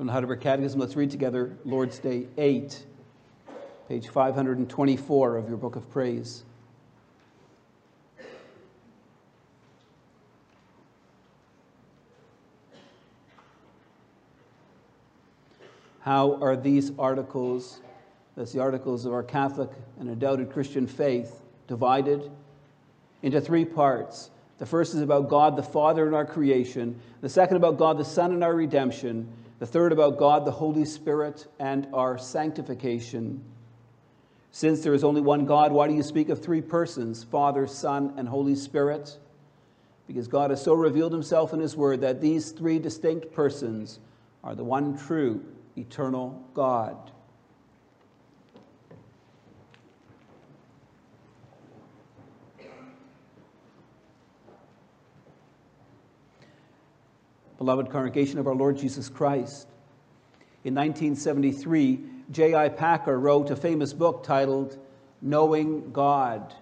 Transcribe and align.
From 0.00 0.06
the 0.06 0.14
Heidelberg 0.14 0.40
Catechism, 0.40 0.80
let's 0.80 0.96
read 0.96 1.10
together 1.10 1.54
Lord's 1.66 1.98
Day 1.98 2.26
8, 2.38 2.86
page 3.86 4.08
524 4.08 5.36
of 5.36 5.46
your 5.46 5.58
Book 5.58 5.76
of 5.76 5.90
Praise. 5.90 6.42
How 16.00 16.36
are 16.40 16.56
these 16.56 16.92
articles, 16.98 17.80
that's 18.38 18.52
the 18.52 18.60
articles 18.60 19.04
of 19.04 19.12
our 19.12 19.22
Catholic 19.22 19.68
and 19.98 20.08
undoubted 20.08 20.50
Christian 20.50 20.86
faith, 20.86 21.42
divided 21.68 22.30
into 23.22 23.38
three 23.38 23.66
parts? 23.66 24.30
The 24.56 24.64
first 24.64 24.94
is 24.94 25.02
about 25.02 25.28
God 25.28 25.56
the 25.56 25.62
Father 25.62 26.06
and 26.06 26.14
our 26.14 26.24
creation, 26.24 26.98
the 27.20 27.28
second 27.28 27.58
about 27.58 27.76
God 27.76 27.98
the 27.98 28.04
Son 28.06 28.32
and 28.32 28.42
our 28.42 28.54
redemption, 28.54 29.30
the 29.60 29.66
third 29.66 29.92
about 29.92 30.18
God, 30.18 30.46
the 30.46 30.50
Holy 30.50 30.86
Spirit, 30.86 31.46
and 31.60 31.86
our 31.92 32.18
sanctification. 32.18 33.44
Since 34.52 34.80
there 34.80 34.94
is 34.94 35.04
only 35.04 35.20
one 35.20 35.44
God, 35.44 35.70
why 35.70 35.86
do 35.86 35.94
you 35.94 36.02
speak 36.02 36.30
of 36.30 36.42
three 36.42 36.62
persons, 36.62 37.22
Father, 37.22 37.66
Son, 37.66 38.14
and 38.16 38.26
Holy 38.26 38.56
Spirit? 38.56 39.18
Because 40.08 40.26
God 40.26 40.50
has 40.50 40.62
so 40.62 40.72
revealed 40.72 41.12
himself 41.12 41.52
in 41.52 41.60
his 41.60 41.76
word 41.76 42.00
that 42.00 42.22
these 42.22 42.50
three 42.50 42.78
distinct 42.78 43.32
persons 43.32 44.00
are 44.42 44.54
the 44.54 44.64
one 44.64 44.96
true, 44.96 45.44
eternal 45.76 46.42
God. 46.54 47.12
Beloved 57.60 57.90
congregation 57.90 58.38
of 58.38 58.46
our 58.46 58.54
Lord 58.54 58.78
Jesus 58.78 59.10
Christ. 59.10 59.68
In 60.64 60.74
1973, 60.74 62.00
J.I. 62.30 62.70
Packer 62.70 63.20
wrote 63.20 63.50
a 63.50 63.56
famous 63.56 63.92
book 63.92 64.24
titled 64.24 64.78
Knowing 65.20 65.92
God. 65.92 66.54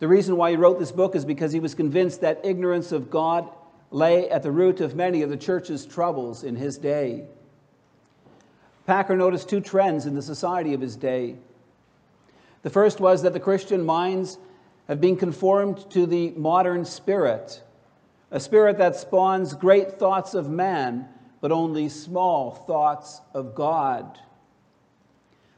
The 0.00 0.08
reason 0.08 0.36
why 0.36 0.50
he 0.50 0.56
wrote 0.56 0.80
this 0.80 0.90
book 0.90 1.14
is 1.14 1.24
because 1.24 1.52
he 1.52 1.60
was 1.60 1.76
convinced 1.76 2.22
that 2.22 2.40
ignorance 2.42 2.90
of 2.90 3.08
God 3.08 3.48
lay 3.92 4.28
at 4.28 4.42
the 4.42 4.50
root 4.50 4.80
of 4.80 4.96
many 4.96 5.22
of 5.22 5.30
the 5.30 5.36
church's 5.36 5.86
troubles 5.86 6.42
in 6.42 6.56
his 6.56 6.76
day. 6.76 7.26
Packer 8.86 9.14
noticed 9.14 9.48
two 9.48 9.60
trends 9.60 10.06
in 10.06 10.16
the 10.16 10.22
society 10.22 10.74
of 10.74 10.80
his 10.80 10.96
day. 10.96 11.36
The 12.62 12.70
first 12.70 12.98
was 12.98 13.22
that 13.22 13.32
the 13.32 13.38
Christian 13.38 13.86
minds 13.86 14.38
have 14.88 15.00
been 15.00 15.16
conformed 15.16 15.88
to 15.90 16.04
the 16.04 16.30
modern 16.30 16.84
spirit 16.84 17.62
a 18.34 18.40
spirit 18.40 18.78
that 18.78 18.96
spawns 18.96 19.54
great 19.54 19.92
thoughts 19.92 20.34
of 20.34 20.50
man, 20.50 21.08
but 21.40 21.52
only 21.52 21.88
small 21.88 22.50
thoughts 22.50 23.20
of 23.32 23.54
God. 23.54 24.18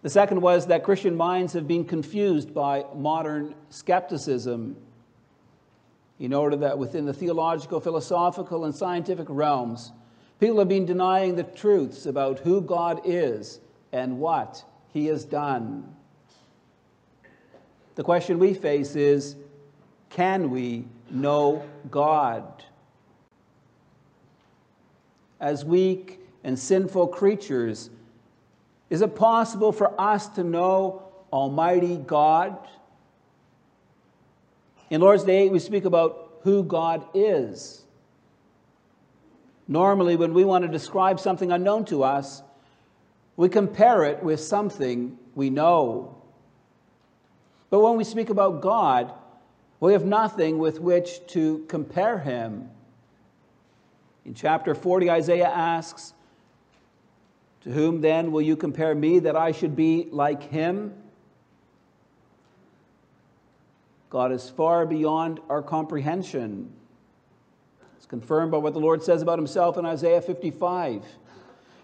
The 0.03 0.11
second 0.11 0.43
was 0.43 0.67
that 0.67 0.85
Christian 0.85 1.17
minds 1.17 1.55
have 1.55 1.67
been 1.67 1.87
confused 1.87 2.53
by 2.53 2.85
modern 2.95 3.55
skepticism, 3.71 4.77
in 6.19 6.35
order 6.35 6.57
that 6.57 6.77
within 6.77 7.07
the 7.07 7.15
theological, 7.15 7.81
philosophical, 7.81 8.67
and 8.67 8.75
scientific 8.75 9.27
realms, 9.31 9.93
people 10.39 10.59
have 10.59 10.69
been 10.69 10.85
denying 10.85 11.35
the 11.35 11.45
truths 11.45 12.05
about 12.05 12.41
who 12.41 12.61
God 12.61 13.01
is 13.05 13.59
and 13.93 14.19
what 14.19 14.63
he 14.93 15.07
has 15.07 15.25
done. 15.25 15.97
The 17.95 18.05
question 18.05 18.39
we 18.39 18.53
face 18.53 18.97
is 18.97 19.35
can 20.11 20.51
we 20.51 20.85
know 21.11 21.65
God? 21.91 22.65
as 25.41 25.65
weak 25.65 26.21
and 26.45 26.59
sinful 26.59 27.09
creatures, 27.09 27.91
is 28.91 29.03
it 29.03 29.15
possible 29.17 29.73
for 29.73 29.99
us 30.01 30.29
to 30.29 30.45
know 30.45 31.03
Almighty 31.33 31.97
God? 31.97 32.57
In 34.91 35.01
Lord's 35.01 35.25
Day 35.25 35.45
8, 35.45 35.53
we 35.53 35.59
speak 35.59 35.85
about 35.85 36.41
who 36.43 36.63
God 36.63 37.07
is. 37.13 37.83
Normally, 39.69 40.15
when 40.15 40.33
we 40.33 40.45
want 40.45 40.63
to 40.63 40.69
describe 40.69 41.19
something 41.19 41.51
unknown 41.51 41.85
to 41.87 42.05
us, 42.05 42.43
we 43.37 43.49
compare 43.49 44.05
it 44.05 44.23
with 44.23 44.41
something 44.41 45.19
we 45.35 45.51
know. 45.51 46.17
But 47.69 47.81
when 47.81 47.97
we 47.97 48.05
speak 48.05 48.31
about 48.31 48.63
God, 48.63 49.13
we 49.81 49.93
have 49.93 50.05
nothing 50.05 50.59
with 50.59 50.81
which 50.81 51.27
to 51.29 51.65
compare 51.69 52.19
him. 52.19 52.71
In 54.25 54.35
chapter 54.35 54.75
40, 54.75 55.11
Isaiah 55.11 55.49
asks, 55.49 56.15
To 57.63 57.71
whom 57.71 58.01
then 58.01 58.33
will 58.33 58.43
you 58.43 58.57
compare 58.57 58.95
me 58.95 59.21
that 59.21 59.37
I 59.37 59.53
should 59.53 59.77
be 59.77 60.09
like 60.11 60.43
him? 60.43 60.95
God 64.09 64.33
is 64.33 64.49
far 64.49 64.87
beyond 64.87 65.41
our 65.49 65.63
comprehension. 65.63 66.73
It's 67.97 68.07
confirmed 68.07 68.53
by 68.53 68.59
what 68.59 68.73
the 68.73 68.81
Lord 68.81 69.03
says 69.03 69.21
about 69.21 69.39
himself 69.39 69.77
in 69.77 69.85
Isaiah 69.85 70.23
55. 70.23 71.05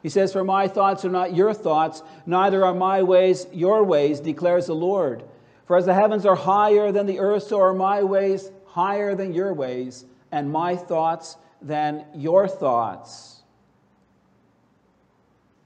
He 0.03 0.09
says, 0.09 0.33
For 0.33 0.43
my 0.43 0.67
thoughts 0.67 1.05
are 1.05 1.11
not 1.11 1.35
your 1.35 1.53
thoughts, 1.53 2.03
neither 2.27 2.65
are 2.65 2.75
my 2.75 3.03
ways 3.03 3.47
your 3.53 3.85
ways, 3.85 4.21
declares 4.21 4.67
the 4.67 4.75
Lord. 4.75 5.25
For 5.67 5.77
as 5.77 5.87
the 5.87 5.95
heavens 5.95 6.27
are 6.27 6.35
higher 6.35 6.93
than 6.93 7.07
the 7.07 7.21
earth, 7.21 7.45
so 7.45 7.61
are 7.61 7.75
my 7.75 8.03
ways 8.03 8.51
higher 8.67 9.15
than 9.15 9.35
your 9.35 9.53
ways, 9.53 10.05
and 10.31 10.51
my 10.51 10.77
thoughts 10.77 11.37
than 11.61 12.05
your 12.15 12.49
thoughts. 12.49 13.43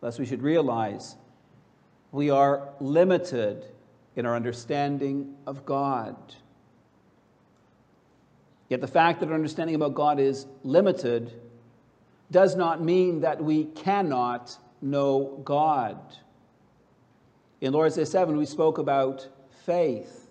Thus, 0.01 0.19
we 0.19 0.27
should 0.27 0.43
realize 0.43 1.17
we 2.13 2.31
are 2.31 2.69
limited 2.81 3.65
in 4.17 4.27
our 4.27 4.35
understanding 4.35 5.35
of 5.47 5.65
God. 5.65 6.17
Yet 8.69 8.81
the 8.81 8.89
fact 8.89 9.21
that 9.21 9.29
our 9.29 9.35
understanding 9.35 9.77
about 9.77 9.95
God 9.95 10.19
is 10.19 10.47
limited 10.65 11.33
does 12.31 12.57
not 12.57 12.83
mean 12.83 13.21
that 13.21 13.43
we 13.43 13.65
cannot 13.65 14.57
know 14.83 15.41
God. 15.45 15.99
In 17.61 17.73
Lord's 17.73 17.97
Day 17.97 18.05
7, 18.05 18.37
we 18.37 18.47
spoke 18.47 18.79
about 18.79 19.29
faith. 19.67 20.31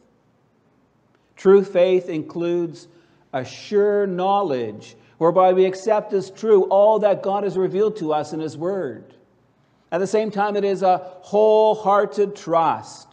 True 1.35 1.63
faith 1.63 2.09
includes 2.09 2.87
a 3.33 3.43
sure 3.43 4.07
knowledge 4.07 4.95
whereby 5.17 5.53
we 5.53 5.65
accept 5.65 6.13
as 6.13 6.31
true 6.31 6.63
all 6.63 6.99
that 6.99 7.21
God 7.21 7.43
has 7.43 7.57
revealed 7.57 7.97
to 7.97 8.13
us 8.13 8.33
in 8.33 8.39
His 8.39 8.57
Word. 8.57 9.13
At 9.91 9.99
the 9.99 10.07
same 10.07 10.31
time, 10.31 10.55
it 10.55 10.63
is 10.63 10.81
a 10.81 10.97
wholehearted 11.21 12.35
trust 12.35 13.07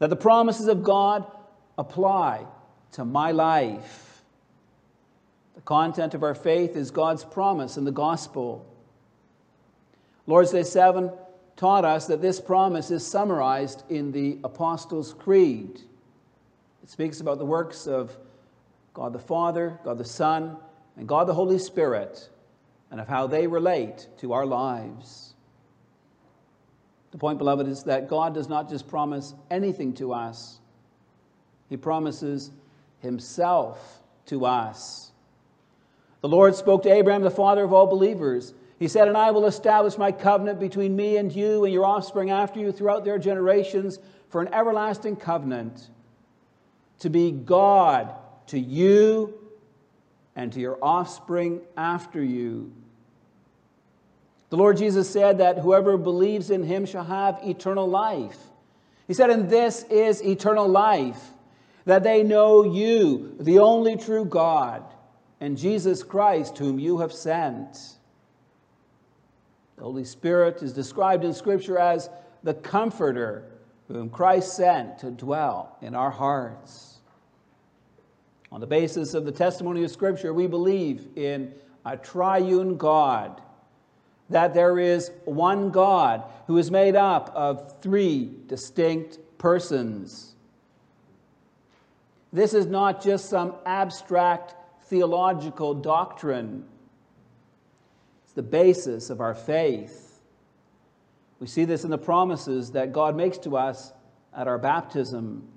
that 0.00 0.10
the 0.10 0.16
promises 0.16 0.66
of 0.66 0.82
God 0.82 1.24
apply 1.78 2.46
to 2.92 3.04
my 3.04 3.30
life. 3.30 4.22
The 5.54 5.60
content 5.62 6.14
of 6.14 6.22
our 6.22 6.34
faith 6.34 6.76
is 6.76 6.90
God's 6.90 7.24
promise 7.24 7.76
in 7.76 7.84
the 7.84 7.92
gospel. 7.92 8.66
Lord's 10.26 10.50
Day 10.50 10.62
7 10.62 11.10
taught 11.60 11.84
us 11.84 12.06
that 12.06 12.22
this 12.22 12.40
promise 12.40 12.90
is 12.90 13.06
summarized 13.06 13.84
in 13.90 14.10
the 14.12 14.38
Apostles' 14.44 15.12
Creed. 15.12 15.82
It 16.82 16.88
speaks 16.88 17.20
about 17.20 17.36
the 17.36 17.44
works 17.44 17.86
of 17.86 18.16
God 18.94 19.12
the 19.12 19.18
Father, 19.18 19.78
God 19.84 19.98
the 19.98 20.04
Son, 20.06 20.56
and 20.96 21.06
God 21.06 21.26
the 21.26 21.34
Holy 21.34 21.58
Spirit 21.58 22.30
and 22.90 22.98
of 22.98 23.08
how 23.08 23.26
they 23.26 23.46
relate 23.46 24.08
to 24.20 24.32
our 24.32 24.46
lives. 24.46 25.34
The 27.10 27.18
point, 27.18 27.36
beloved, 27.36 27.68
is 27.68 27.82
that 27.82 28.08
God 28.08 28.32
does 28.32 28.48
not 28.48 28.70
just 28.70 28.88
promise 28.88 29.34
anything 29.50 29.92
to 29.96 30.14
us, 30.14 30.60
He 31.68 31.76
promises 31.76 32.52
Himself 33.00 34.00
to 34.26 34.46
us. 34.46 35.12
The 36.22 36.28
Lord 36.28 36.54
spoke 36.54 36.84
to 36.84 36.90
Abraham, 36.90 37.20
the 37.20 37.30
father 37.30 37.64
of 37.64 37.74
all 37.74 37.86
believers. 37.86 38.54
He 38.80 38.88
said, 38.88 39.08
And 39.08 39.16
I 39.16 39.30
will 39.30 39.44
establish 39.44 39.98
my 39.98 40.10
covenant 40.10 40.58
between 40.58 40.96
me 40.96 41.18
and 41.18 41.30
you 41.30 41.64
and 41.64 41.72
your 41.72 41.84
offspring 41.84 42.30
after 42.30 42.58
you 42.58 42.72
throughout 42.72 43.04
their 43.04 43.18
generations 43.18 43.98
for 44.30 44.40
an 44.40 44.52
everlasting 44.54 45.16
covenant 45.16 45.88
to 47.00 47.10
be 47.10 47.30
God 47.30 48.14
to 48.46 48.58
you 48.58 49.34
and 50.34 50.50
to 50.54 50.60
your 50.60 50.78
offspring 50.80 51.60
after 51.76 52.24
you. 52.24 52.72
The 54.48 54.56
Lord 54.56 54.78
Jesus 54.78 55.08
said 55.10 55.38
that 55.38 55.58
whoever 55.58 55.98
believes 55.98 56.50
in 56.50 56.62
him 56.62 56.86
shall 56.86 57.04
have 57.04 57.38
eternal 57.44 57.86
life. 57.86 58.38
He 59.06 59.12
said, 59.12 59.28
And 59.28 59.50
this 59.50 59.82
is 59.90 60.24
eternal 60.24 60.66
life, 60.66 61.20
that 61.84 62.02
they 62.02 62.22
know 62.22 62.64
you, 62.64 63.36
the 63.40 63.58
only 63.58 63.96
true 63.96 64.24
God, 64.24 64.84
and 65.38 65.58
Jesus 65.58 66.02
Christ, 66.02 66.56
whom 66.56 66.78
you 66.78 66.98
have 66.98 67.12
sent. 67.12 67.98
The 69.80 69.86
Holy 69.86 70.04
Spirit 70.04 70.62
is 70.62 70.74
described 70.74 71.24
in 71.24 71.32
Scripture 71.32 71.78
as 71.78 72.10
the 72.42 72.52
Comforter, 72.52 73.44
whom 73.88 74.10
Christ 74.10 74.54
sent 74.54 74.98
to 74.98 75.10
dwell 75.10 75.78
in 75.80 75.94
our 75.94 76.10
hearts. 76.10 76.98
On 78.52 78.60
the 78.60 78.66
basis 78.66 79.14
of 79.14 79.24
the 79.24 79.32
testimony 79.32 79.82
of 79.82 79.90
Scripture, 79.90 80.34
we 80.34 80.46
believe 80.46 81.08
in 81.16 81.54
a 81.86 81.96
triune 81.96 82.76
God, 82.76 83.40
that 84.28 84.52
there 84.52 84.78
is 84.78 85.12
one 85.24 85.70
God 85.70 86.24
who 86.46 86.58
is 86.58 86.70
made 86.70 86.94
up 86.94 87.32
of 87.34 87.80
three 87.80 88.34
distinct 88.48 89.18
persons. 89.38 90.34
This 92.34 92.52
is 92.52 92.66
not 92.66 93.02
just 93.02 93.30
some 93.30 93.54
abstract 93.64 94.56
theological 94.82 95.72
doctrine, 95.72 96.66
it's 98.30 98.36
the 98.36 98.42
basis 98.44 99.10
of 99.10 99.20
our 99.20 99.34
faith. 99.34 100.20
We 101.40 101.48
see 101.48 101.64
this 101.64 101.82
in 101.82 101.90
the 101.90 101.98
promises 101.98 102.70
that 102.70 102.92
God 102.92 103.16
makes 103.16 103.38
to 103.38 103.56
us 103.56 103.92
at 104.32 104.46
our 104.46 104.56
baptism, 104.56 105.48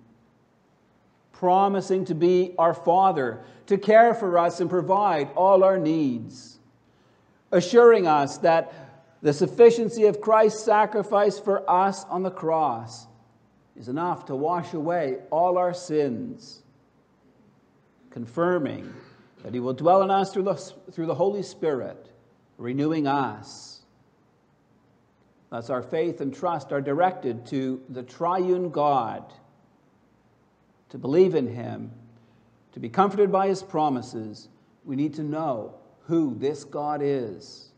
promising 1.33 2.03
to 2.05 2.15
be 2.15 2.55
our 2.57 2.73
Father, 2.73 3.41
to 3.67 3.77
care 3.77 4.15
for 4.15 4.39
us 4.39 4.59
and 4.59 4.71
provide 4.71 5.29
all 5.35 5.63
our 5.63 5.77
needs, 5.77 6.57
assuring 7.51 8.07
us 8.07 8.39
that 8.39 8.73
the 9.21 9.33
sufficiency 9.33 10.05
of 10.05 10.19
Christ's 10.19 10.63
sacrifice 10.63 11.37
for 11.37 11.69
us 11.69 12.05
on 12.05 12.23
the 12.23 12.31
cross 12.31 13.05
is 13.75 13.87
enough 13.87 14.25
to 14.25 14.35
wash 14.35 14.73
away 14.73 15.19
all 15.29 15.59
our 15.59 15.75
sins, 15.75 16.63
confirming 18.09 18.91
that 19.43 19.53
He 19.53 19.59
will 19.59 19.73
dwell 19.75 20.01
in 20.01 20.09
us 20.09 20.33
through 20.33 20.45
the, 20.45 20.55
through 20.91 21.05
the 21.05 21.13
Holy 21.13 21.43
Spirit, 21.43 22.09
renewing 22.57 23.07
us. 23.07 23.81
Thus, 25.49 25.69
our 25.69 25.83
faith 25.83 26.21
and 26.21 26.33
trust 26.33 26.71
are 26.71 26.81
directed 26.81 27.45
to 27.47 27.81
the 27.89 28.03
triune 28.03 28.69
God, 28.69 29.31
to 30.89 30.97
believe 30.97 31.35
in 31.35 31.47
Him, 31.47 31.91
to 32.71 32.79
be 32.79 32.89
comforted 32.89 33.31
by 33.31 33.47
His 33.47 33.61
promises. 33.61 34.49
We 34.83 34.95
need 34.95 35.13
to 35.15 35.23
know 35.23 35.75
who 36.07 36.35
this 36.35 36.63
God 36.63 37.01
is. 37.03 37.71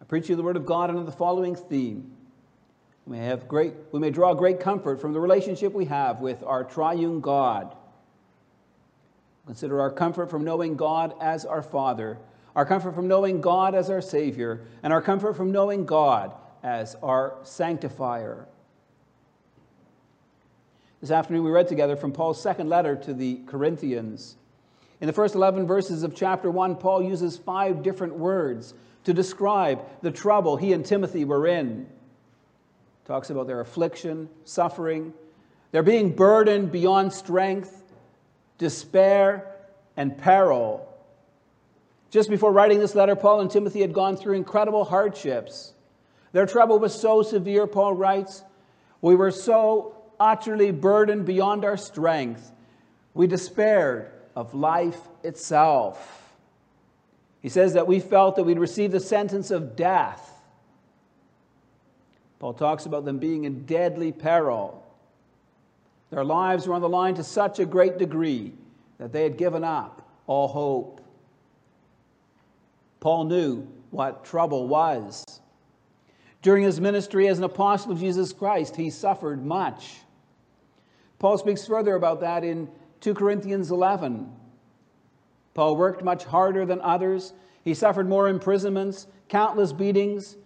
I 0.00 0.04
preach 0.04 0.28
you 0.28 0.36
the 0.36 0.42
Word 0.42 0.56
of 0.56 0.66
God 0.66 0.90
under 0.90 1.04
the 1.04 1.12
following 1.12 1.54
theme. 1.54 2.12
We 3.04 3.18
may, 3.18 3.26
have 3.26 3.48
great, 3.48 3.74
we 3.90 4.00
may 4.00 4.10
draw 4.10 4.32
great 4.34 4.60
comfort 4.60 5.00
from 5.00 5.12
the 5.12 5.20
relationship 5.20 5.72
we 5.72 5.86
have 5.86 6.20
with 6.20 6.42
our 6.44 6.64
triune 6.64 7.20
God. 7.20 7.76
Consider 9.46 9.80
our 9.80 9.90
comfort 9.90 10.30
from 10.30 10.44
knowing 10.44 10.76
God 10.76 11.14
as 11.20 11.44
our 11.44 11.62
Father, 11.62 12.18
our 12.54 12.66
comfort 12.66 12.94
from 12.94 13.08
knowing 13.08 13.40
God 13.40 13.74
as 13.74 13.90
our 13.90 14.02
Savior, 14.02 14.60
and 14.82 14.92
our 14.92 15.02
comfort 15.02 15.34
from 15.34 15.52
knowing 15.52 15.86
God 15.86 16.32
as 16.62 16.94
our 17.02 17.34
Sanctifier. 17.42 18.46
This 21.00 21.10
afternoon, 21.10 21.44
we 21.44 21.50
read 21.50 21.66
together 21.66 21.96
from 21.96 22.12
Paul's 22.12 22.40
second 22.40 22.68
letter 22.68 22.94
to 22.94 23.12
the 23.14 23.40
Corinthians. 23.46 24.36
In 25.00 25.08
the 25.08 25.12
first 25.12 25.34
11 25.34 25.66
verses 25.66 26.04
of 26.04 26.14
chapter 26.14 26.48
1, 26.48 26.76
Paul 26.76 27.02
uses 27.02 27.36
five 27.36 27.82
different 27.82 28.14
words 28.14 28.74
to 29.04 29.12
describe 29.12 29.84
the 30.00 30.12
trouble 30.12 30.56
he 30.56 30.72
and 30.72 30.84
Timothy 30.84 31.24
were 31.24 31.48
in. 31.48 31.88
Talks 33.04 33.30
about 33.30 33.48
their 33.48 33.60
affliction, 33.60 34.28
suffering, 34.44 35.12
their 35.72 35.82
being 35.82 36.14
burdened 36.14 36.70
beyond 36.70 37.12
strength, 37.12 37.82
despair, 38.58 39.56
and 39.96 40.16
peril. 40.16 40.88
Just 42.12 42.28
before 42.28 42.52
writing 42.52 42.78
this 42.78 42.94
letter, 42.94 43.16
Paul 43.16 43.40
and 43.40 43.50
Timothy 43.50 43.80
had 43.80 43.94
gone 43.94 44.18
through 44.18 44.34
incredible 44.34 44.84
hardships. 44.84 45.72
Their 46.32 46.44
trouble 46.44 46.78
was 46.78 46.94
so 46.94 47.22
severe, 47.22 47.66
Paul 47.66 47.94
writes, 47.94 48.44
we 49.00 49.16
were 49.16 49.30
so 49.30 49.96
utterly 50.20 50.70
burdened 50.72 51.24
beyond 51.24 51.64
our 51.64 51.78
strength, 51.78 52.52
we 53.14 53.26
despaired 53.26 54.10
of 54.36 54.52
life 54.52 55.00
itself. 55.24 56.34
He 57.40 57.48
says 57.48 57.72
that 57.72 57.86
we 57.86 57.98
felt 57.98 58.36
that 58.36 58.44
we'd 58.44 58.58
received 58.58 58.92
the 58.92 59.00
sentence 59.00 59.50
of 59.50 59.74
death. 59.74 60.30
Paul 62.38 62.52
talks 62.52 62.84
about 62.84 63.06
them 63.06 63.18
being 63.18 63.44
in 63.44 63.64
deadly 63.64 64.12
peril. 64.12 64.84
Their 66.10 66.24
lives 66.24 66.68
were 66.68 66.74
on 66.74 66.82
the 66.82 66.88
line 66.90 67.14
to 67.14 67.24
such 67.24 67.58
a 67.58 67.64
great 67.64 67.96
degree 67.96 68.52
that 68.98 69.12
they 69.12 69.22
had 69.22 69.38
given 69.38 69.64
up 69.64 70.06
all 70.26 70.48
hope. 70.48 71.01
Paul 73.02 73.24
knew 73.24 73.66
what 73.90 74.24
trouble 74.24 74.68
was. 74.68 75.24
During 76.40 76.62
his 76.62 76.80
ministry 76.80 77.26
as 77.26 77.36
an 77.36 77.42
apostle 77.42 77.90
of 77.90 77.98
Jesus 77.98 78.32
Christ, 78.32 78.76
he 78.76 78.90
suffered 78.90 79.44
much. 79.44 79.96
Paul 81.18 81.36
speaks 81.36 81.66
further 81.66 81.96
about 81.96 82.20
that 82.20 82.44
in 82.44 82.68
2 83.00 83.14
Corinthians 83.14 83.72
11. 83.72 84.32
Paul 85.52 85.76
worked 85.76 86.04
much 86.04 86.22
harder 86.22 86.64
than 86.64 86.80
others. 86.80 87.32
He 87.64 87.74
suffered 87.74 88.08
more 88.08 88.28
imprisonments, 88.28 89.08
countless 89.28 89.72
beatings, 89.72 90.36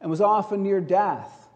and 0.00 0.08
was 0.08 0.20
often 0.20 0.62
near 0.62 0.80
death. 0.80 1.48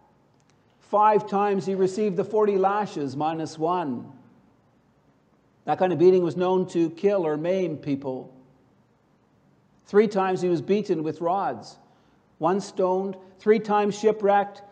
Five 0.80 1.28
times 1.28 1.64
he 1.64 1.76
received 1.76 2.16
the 2.16 2.25
40 2.25 2.58
lashes 2.58 3.14
minus 3.14 3.56
one. 3.56 4.10
That 5.64 5.78
kind 5.78 5.92
of 5.92 6.00
beating 6.00 6.25
was 6.25 6.37
known 6.37 6.66
to 6.70 6.90
kill 6.90 7.25
or 7.25 7.37
maim 7.37 7.76
people. 7.76 8.33
Three 9.86 10.08
times 10.08 10.40
he 10.40 10.48
was 10.48 10.62
beaten 10.62 11.02
with 11.02 11.20
rods, 11.20 11.78
once 12.38 12.66
stoned, 12.66 13.16
three 13.38 13.58
times 13.58 13.98
shipwrecked. 13.98 14.62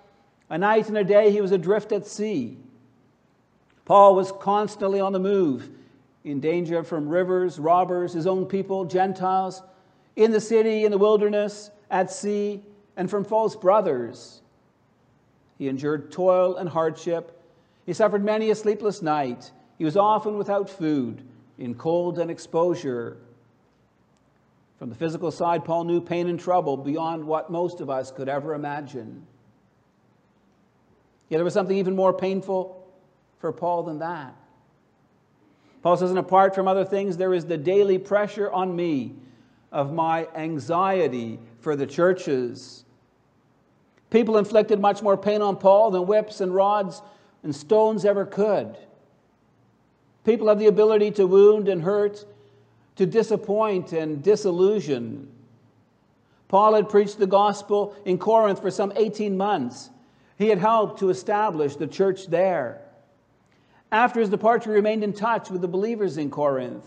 A 0.51 0.59
night 0.59 0.89
and 0.89 0.99
a 0.99 1.05
day 1.05 1.31
he 1.31 1.41
was 1.41 1.53
adrift 1.53 1.93
at 1.93 2.07
sea. 2.07 2.57
Paul 3.85 4.15
was 4.15 4.33
constantly 4.33 5.01
on 5.01 5.13
the 5.13 5.19
move, 5.19 5.69
in 6.25 6.41
danger 6.41 6.85
from 6.85 7.09
rivers, 7.09 7.59
robbers, 7.59 8.13
his 8.13 8.27
own 8.27 8.47
people, 8.47 8.85
Gentiles, 8.85 9.63
in 10.17 10.31
the 10.31 10.41
city, 10.41 10.85
in 10.85 10.91
the 10.91 10.99
wilderness, 10.99 11.71
at 11.91 12.11
sea, 12.11 12.63
and 12.97 13.11
from 13.11 13.25
false 13.25 13.57
brothers. 13.57 14.41
He 15.59 15.69
endured 15.69 16.13
toil 16.13 16.57
and 16.57 16.69
hardship. 16.69 17.41
He 17.87 17.93
suffered 17.93 18.25
many 18.25 18.51
a 18.51 18.55
sleepless 18.55 19.03
night. 19.03 19.51
He 19.79 19.85
was 19.85 19.97
often 19.97 20.39
without 20.39 20.71
food, 20.71 21.23
in 21.59 21.75
cold 21.75 22.19
and 22.19 22.31
exposure. 22.31 23.17
From 24.83 24.89
the 24.89 24.97
physical 24.97 25.31
side, 25.31 25.65
Paul 25.65 25.85
knew 25.85 26.01
pain 26.01 26.27
and 26.27 26.41
trouble 26.41 26.77
beyond 26.77 27.25
what 27.25 27.53
most 27.53 27.81
of 27.81 27.89
us 27.89 28.11
could 28.11 28.29
ever 28.29 28.53
imagine. 28.53 29.25
Yet 31.29 31.39
there 31.39 31.45
was 31.45 31.55
something 31.55 31.77
even 31.77 31.95
more 31.95 32.13
painful 32.13 32.85
for 33.39 33.53
Paul 33.53 33.85
than 33.85 34.01
that. 34.01 34.35
Paul 35.85 35.97
says, 35.97 36.11
and 36.11 36.19
apart 36.19 36.53
from 36.53 36.67
other 36.67 36.85
things, 36.85 37.17
there 37.17 37.33
is 37.33 37.45
the 37.45 37.57
daily 37.57 37.97
pressure 37.97 38.51
on 38.51 38.75
me 38.75 39.15
of 39.71 39.93
my 39.93 40.27
anxiety 40.35 41.39
for 41.61 41.77
the 41.77 41.87
churches. 41.87 42.85
People 44.11 44.37
inflicted 44.37 44.81
much 44.81 45.01
more 45.01 45.17
pain 45.17 45.43
on 45.43 45.59
Paul 45.59 45.93
than 45.93 46.09
whips 46.09 46.41
and 46.41 46.53
rods 46.53 47.03
and 47.45 47.55
stones 47.55 48.05
ever 48.05 48.27
could. 48.27 48.77
People 50.25 50.49
have 50.49 50.59
the 50.59 50.67
ability 50.67 51.13
to 51.13 51.27
wound 51.29 51.69
and 51.69 51.83
hurt, 51.83 52.25
to 52.97 53.07
disappoint 53.07 53.93
and 53.93 54.23
disillusion. 54.23 55.29
Paul 56.49 56.75
had 56.75 56.89
preached 56.89 57.19
the 57.19 57.27
gospel 57.27 57.97
in 58.05 58.19
Corinth 58.19 58.61
for 58.61 58.71
some 58.71 58.93
18 58.95 59.37
months. 59.37 59.89
He 60.37 60.49
had 60.49 60.59
helped 60.59 60.99
to 61.01 61.09
establish 61.09 61.77
the 61.77 61.87
church 61.87 62.27
there. 62.27 62.83
After 63.91 64.21
his 64.21 64.29
departure, 64.29 64.71
he 64.71 64.77
remained 64.77 65.05
in 65.05 65.13
touch 65.13 65.51
with 65.51 65.61
the 65.61 65.69
believers 65.69 66.19
in 66.19 66.31
Corinth. 66.31 66.85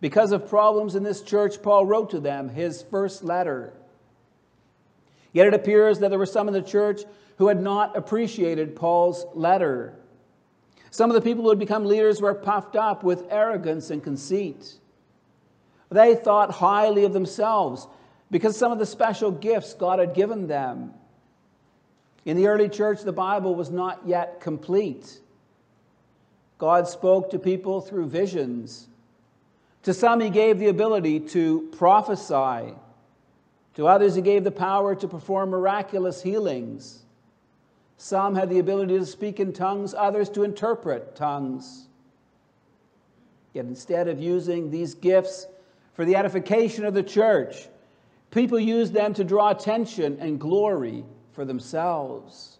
Because 0.00 0.32
of 0.32 0.48
problems 0.48 0.94
in 0.94 1.02
this 1.02 1.22
church, 1.22 1.62
Paul 1.62 1.86
wrote 1.86 2.10
to 2.10 2.20
them 2.20 2.48
his 2.48 2.82
first 2.82 3.24
letter. 3.24 3.72
Yet 5.32 5.48
it 5.48 5.54
appears 5.54 5.98
that 5.98 6.10
there 6.10 6.18
were 6.18 6.26
some 6.26 6.48
in 6.48 6.54
the 6.54 6.62
church 6.62 7.02
who 7.38 7.48
had 7.48 7.60
not 7.60 7.96
appreciated 7.96 8.76
Paul's 8.76 9.26
letter. 9.34 9.94
Some 10.90 11.10
of 11.10 11.14
the 11.14 11.20
people 11.20 11.42
who 11.42 11.50
had 11.50 11.58
become 11.58 11.84
leaders 11.84 12.20
were 12.20 12.34
puffed 12.34 12.76
up 12.76 13.02
with 13.02 13.24
arrogance 13.30 13.90
and 13.90 14.02
conceit. 14.02 14.74
They 15.90 16.14
thought 16.14 16.50
highly 16.50 17.04
of 17.04 17.12
themselves 17.12 17.86
because 18.30 18.56
some 18.56 18.72
of 18.72 18.78
the 18.78 18.86
special 18.86 19.30
gifts 19.30 19.74
God 19.74 19.98
had 19.98 20.14
given 20.14 20.46
them. 20.46 20.94
In 22.24 22.36
the 22.36 22.48
early 22.48 22.68
church, 22.68 23.02
the 23.02 23.12
Bible 23.12 23.54
was 23.54 23.70
not 23.70 24.00
yet 24.04 24.40
complete. 24.40 25.20
God 26.58 26.88
spoke 26.88 27.30
to 27.30 27.38
people 27.38 27.80
through 27.80 28.06
visions. 28.06 28.88
To 29.84 29.94
some, 29.94 30.20
He 30.20 30.30
gave 30.30 30.58
the 30.58 30.68
ability 30.68 31.20
to 31.20 31.68
prophesy. 31.76 32.74
To 33.74 33.86
others, 33.86 34.16
He 34.16 34.22
gave 34.22 34.42
the 34.42 34.50
power 34.50 34.96
to 34.96 35.06
perform 35.06 35.50
miraculous 35.50 36.20
healings. 36.22 37.04
Some 37.98 38.34
had 38.34 38.50
the 38.50 38.58
ability 38.58 38.98
to 38.98 39.06
speak 39.06 39.38
in 39.38 39.52
tongues, 39.52 39.94
others 39.94 40.28
to 40.30 40.42
interpret 40.42 41.14
tongues. 41.14 41.86
Yet 43.54 43.66
instead 43.66 44.08
of 44.08 44.20
using 44.20 44.70
these 44.70 44.94
gifts 44.94 45.46
for 45.96 46.04
the 46.04 46.14
edification 46.14 46.84
of 46.84 46.94
the 46.94 47.02
church. 47.02 47.66
People 48.30 48.60
use 48.60 48.90
them 48.90 49.14
to 49.14 49.24
draw 49.24 49.50
attention 49.50 50.18
and 50.20 50.38
glory 50.38 51.04
for 51.32 51.46
themselves. 51.46 52.58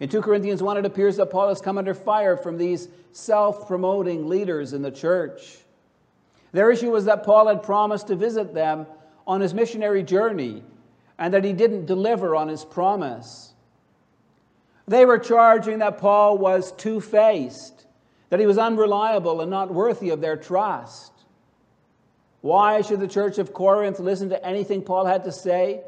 In 0.00 0.08
2 0.08 0.20
Corinthians 0.20 0.62
1, 0.62 0.76
it 0.78 0.84
appears 0.84 1.16
that 1.16 1.30
Paul 1.30 1.48
has 1.48 1.60
come 1.60 1.78
under 1.78 1.94
fire 1.94 2.36
from 2.36 2.58
these 2.58 2.88
self 3.12 3.68
promoting 3.68 4.28
leaders 4.28 4.72
in 4.72 4.82
the 4.82 4.90
church. 4.90 5.58
Their 6.52 6.70
issue 6.70 6.90
was 6.90 7.04
that 7.04 7.24
Paul 7.24 7.46
had 7.46 7.62
promised 7.62 8.08
to 8.08 8.16
visit 8.16 8.54
them 8.54 8.86
on 9.26 9.40
his 9.40 9.54
missionary 9.54 10.02
journey, 10.02 10.62
and 11.18 11.34
that 11.34 11.44
he 11.44 11.52
didn't 11.52 11.86
deliver 11.86 12.34
on 12.34 12.48
his 12.48 12.64
promise. 12.64 13.52
They 14.86 15.04
were 15.04 15.18
charging 15.18 15.78
that 15.80 15.98
Paul 15.98 16.38
was 16.38 16.72
two 16.72 17.00
faced, 17.00 17.86
that 18.30 18.40
he 18.40 18.46
was 18.46 18.56
unreliable 18.56 19.42
and 19.42 19.50
not 19.50 19.72
worthy 19.72 20.10
of 20.10 20.20
their 20.20 20.36
trust. 20.36 21.12
Why 22.40 22.82
should 22.82 23.00
the 23.00 23.08
church 23.08 23.38
of 23.38 23.52
Corinth 23.52 23.98
listen 23.98 24.28
to 24.30 24.46
anything 24.46 24.82
Paul 24.82 25.06
had 25.06 25.24
to 25.24 25.32
say 25.32 25.82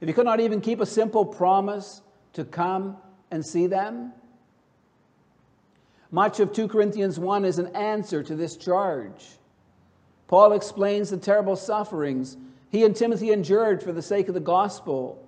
if 0.00 0.08
he 0.08 0.12
could 0.12 0.26
not 0.26 0.40
even 0.40 0.60
keep 0.60 0.80
a 0.80 0.86
simple 0.86 1.24
promise 1.24 2.02
to 2.34 2.44
come 2.44 2.96
and 3.30 3.44
see 3.44 3.66
them? 3.66 4.12
Much 6.10 6.40
of 6.40 6.52
2 6.52 6.68
Corinthians 6.68 7.18
1 7.18 7.44
is 7.44 7.58
an 7.58 7.74
answer 7.76 8.22
to 8.22 8.34
this 8.34 8.56
charge. 8.56 9.24
Paul 10.26 10.52
explains 10.52 11.10
the 11.10 11.16
terrible 11.16 11.56
sufferings 11.56 12.36
he 12.70 12.84
and 12.84 12.94
Timothy 12.94 13.32
endured 13.32 13.82
for 13.82 13.92
the 13.92 14.02
sake 14.02 14.28
of 14.28 14.34
the 14.34 14.40
gospel. 14.40 15.24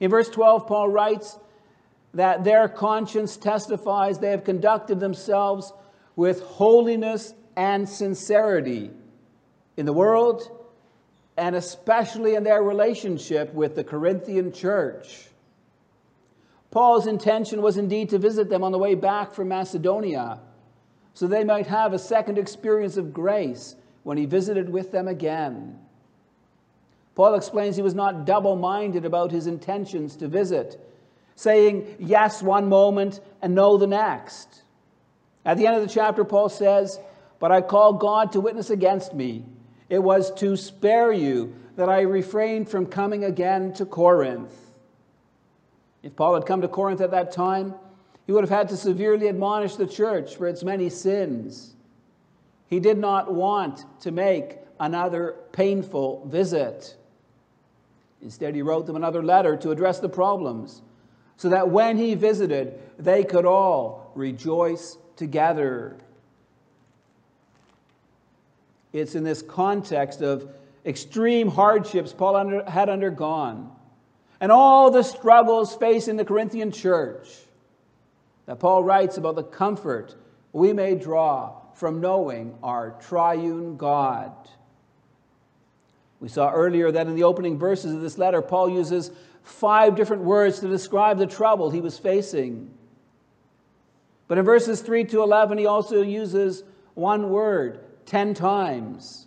In 0.00 0.10
verse 0.10 0.28
12, 0.28 0.66
Paul 0.66 0.88
writes 0.88 1.38
that 2.14 2.44
their 2.44 2.68
conscience 2.68 3.36
testifies 3.36 4.18
they 4.18 4.30
have 4.30 4.44
conducted 4.44 5.00
themselves 5.00 5.72
with 6.14 6.42
holiness 6.42 7.32
and 7.56 7.88
sincerity 7.88 8.90
in 9.76 9.86
the 9.86 9.92
world 9.92 10.50
and 11.36 11.56
especially 11.56 12.34
in 12.34 12.44
their 12.44 12.62
relationship 12.62 13.52
with 13.54 13.74
the 13.74 13.84
Corinthian 13.84 14.52
church. 14.52 15.28
Paul's 16.70 17.06
intention 17.06 17.62
was 17.62 17.76
indeed 17.76 18.10
to 18.10 18.18
visit 18.18 18.48
them 18.48 18.62
on 18.64 18.72
the 18.72 18.78
way 18.78 18.94
back 18.94 19.34
from 19.34 19.48
Macedonia 19.48 20.40
so 21.14 21.26
they 21.26 21.44
might 21.44 21.66
have 21.66 21.92
a 21.92 21.98
second 21.98 22.38
experience 22.38 22.96
of 22.96 23.12
grace 23.12 23.76
when 24.02 24.16
he 24.16 24.26
visited 24.26 24.68
with 24.68 24.90
them 24.92 25.08
again. 25.08 25.78
Paul 27.14 27.34
explains 27.34 27.76
he 27.76 27.82
was 27.82 27.94
not 27.94 28.24
double 28.24 28.56
minded 28.56 29.04
about 29.04 29.30
his 29.30 29.46
intentions 29.46 30.16
to 30.16 30.28
visit, 30.28 30.80
saying 31.36 31.96
yes 31.98 32.42
one 32.42 32.68
moment 32.68 33.20
and 33.42 33.54
no 33.54 33.76
the 33.76 33.86
next. 33.86 34.62
At 35.44 35.58
the 35.58 35.66
end 35.66 35.76
of 35.76 35.82
the 35.82 35.92
chapter, 35.92 36.24
Paul 36.24 36.48
says, 36.48 36.98
But 37.38 37.52
I 37.52 37.60
call 37.60 37.94
God 37.94 38.32
to 38.32 38.40
witness 38.40 38.70
against 38.70 39.12
me. 39.12 39.44
It 39.88 40.02
was 40.02 40.32
to 40.34 40.56
spare 40.56 41.12
you 41.12 41.54
that 41.76 41.88
I 41.88 42.02
refrained 42.02 42.68
from 42.68 42.86
coming 42.86 43.24
again 43.24 43.72
to 43.74 43.86
Corinth. 43.86 44.52
If 46.02 46.16
Paul 46.16 46.34
had 46.34 46.46
come 46.46 46.60
to 46.62 46.68
Corinth 46.68 47.00
at 47.00 47.10
that 47.12 47.32
time, 47.32 47.74
he 48.26 48.32
would 48.32 48.44
have 48.44 48.50
had 48.50 48.68
to 48.70 48.76
severely 48.76 49.28
admonish 49.28 49.76
the 49.76 49.86
church 49.86 50.36
for 50.36 50.46
its 50.46 50.62
many 50.62 50.88
sins. 50.88 51.74
He 52.68 52.80
did 52.80 52.98
not 52.98 53.32
want 53.32 53.84
to 54.00 54.10
make 54.10 54.58
another 54.80 55.36
painful 55.52 56.26
visit. 56.26 56.96
Instead, 58.22 58.54
he 58.54 58.62
wrote 58.62 58.86
them 58.86 58.96
another 58.96 59.22
letter 59.22 59.56
to 59.58 59.70
address 59.70 59.98
the 59.98 60.08
problems 60.08 60.82
so 61.36 61.48
that 61.48 61.70
when 61.70 61.96
he 61.96 62.14
visited, 62.14 62.78
they 62.98 63.24
could 63.24 63.44
all 63.44 64.12
rejoice 64.14 64.96
together. 65.16 65.96
It's 68.92 69.14
in 69.14 69.24
this 69.24 69.42
context 69.42 70.20
of 70.20 70.48
extreme 70.84 71.48
hardships 71.48 72.12
Paul 72.12 72.36
under, 72.36 72.64
had 72.68 72.88
undergone 72.88 73.70
and 74.42 74.50
all 74.50 74.90
the 74.90 75.04
struggles 75.04 75.76
facing 75.76 76.16
the 76.16 76.24
Corinthian 76.24 76.72
church 76.72 77.28
that 78.46 78.58
Paul 78.58 78.82
writes 78.82 79.16
about 79.16 79.36
the 79.36 79.44
comfort 79.44 80.16
we 80.52 80.72
may 80.72 80.96
draw 80.96 81.60
from 81.74 82.00
knowing 82.00 82.58
our 82.60 82.90
triune 83.00 83.76
God. 83.76 84.32
We 86.18 86.28
saw 86.28 86.52
earlier 86.52 86.90
that 86.90 87.06
in 87.06 87.14
the 87.14 87.22
opening 87.22 87.56
verses 87.56 87.94
of 87.94 88.00
this 88.00 88.18
letter, 88.18 88.42
Paul 88.42 88.68
uses 88.68 89.12
five 89.44 89.94
different 89.94 90.22
words 90.22 90.58
to 90.58 90.68
describe 90.68 91.18
the 91.18 91.26
trouble 91.26 91.70
he 91.70 91.80
was 91.80 91.96
facing. 91.96 92.68
But 94.26 94.38
in 94.38 94.44
verses 94.44 94.80
3 94.80 95.04
to 95.04 95.22
11, 95.22 95.58
he 95.58 95.66
also 95.66 96.02
uses 96.02 96.64
one 96.94 97.30
word 97.30 97.80
10 98.12 98.34
times 98.34 99.26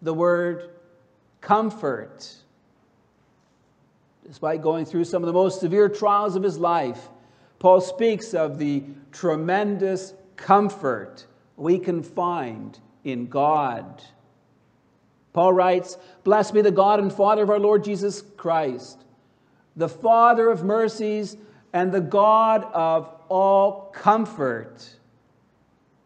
the 0.00 0.14
word 0.14 0.70
comfort. 1.40 2.32
Despite 4.24 4.62
going 4.62 4.84
through 4.84 5.06
some 5.06 5.24
of 5.24 5.26
the 5.26 5.32
most 5.32 5.58
severe 5.58 5.88
trials 5.88 6.36
of 6.36 6.44
his 6.44 6.56
life, 6.56 7.08
Paul 7.58 7.80
speaks 7.80 8.32
of 8.32 8.58
the 8.58 8.84
tremendous 9.10 10.14
comfort 10.36 11.26
we 11.56 11.80
can 11.80 12.04
find 12.04 12.78
in 13.02 13.26
God. 13.26 14.04
Paul 15.32 15.52
writes, 15.52 15.98
Blessed 16.22 16.54
be 16.54 16.62
the 16.62 16.70
God 16.70 17.00
and 17.00 17.12
Father 17.12 17.42
of 17.42 17.50
our 17.50 17.58
Lord 17.58 17.82
Jesus 17.82 18.22
Christ, 18.36 19.02
the 19.74 19.88
Father 19.88 20.48
of 20.48 20.62
mercies 20.62 21.36
and 21.72 21.90
the 21.90 22.00
God 22.00 22.68
of 22.72 23.10
all 23.28 23.90
comfort, 23.92 24.88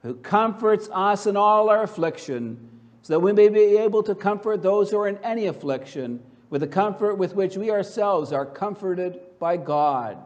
who 0.02 0.14
comforts 0.14 0.88
us 0.92 1.26
in 1.26 1.36
all 1.36 1.70
our 1.70 1.82
affliction, 1.82 2.68
so 3.02 3.14
that 3.14 3.20
we 3.20 3.32
may 3.32 3.48
be 3.48 3.78
able 3.78 4.02
to 4.02 4.14
comfort 4.14 4.62
those 4.62 4.90
who 4.90 4.98
are 4.98 5.08
in 5.08 5.18
any 5.18 5.46
affliction 5.46 6.22
with 6.50 6.60
the 6.60 6.66
comfort 6.66 7.16
with 7.16 7.34
which 7.34 7.56
we 7.56 7.70
ourselves 7.70 8.32
are 8.32 8.46
comforted 8.46 9.20
by 9.38 9.56
God. 9.56 10.18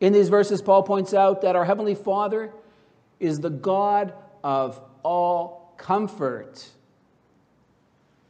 In 0.00 0.12
these 0.12 0.28
verses, 0.28 0.62
Paul 0.62 0.82
points 0.82 1.14
out 1.14 1.42
that 1.42 1.56
our 1.56 1.64
Heavenly 1.64 1.94
Father 1.94 2.52
is 3.18 3.40
the 3.40 3.50
God 3.50 4.12
of 4.44 4.80
all 5.02 5.74
comfort. 5.76 6.64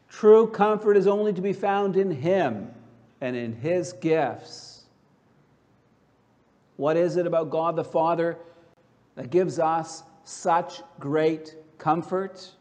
True 0.09 0.47
comfort 0.47 0.97
is 0.97 1.07
only 1.07 1.33
to 1.33 1.43
be 1.43 1.53
found 1.53 1.97
in 1.97 2.11
Him 2.11 2.71
and 3.21 3.37
in 3.37 3.53
His 3.55 3.93
gifts. 3.95 4.85
What 6.77 6.97
is 6.97 7.17
it 7.17 7.27
about 7.27 7.50
God 7.50 7.77
the 7.77 7.85
Father 7.85 8.38
that 9.19 9.31
gives 9.31 9.59
us 9.59 10.05
such 10.23 10.81
great 11.01 11.57
comfort? 11.77 12.53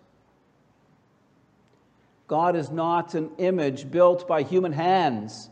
God 2.28 2.56
is 2.56 2.72
not 2.72 3.14
an 3.14 3.30
image 3.38 3.92
built 3.92 4.28
by 4.28 4.42
human 4.42 4.74
hands 4.74 5.52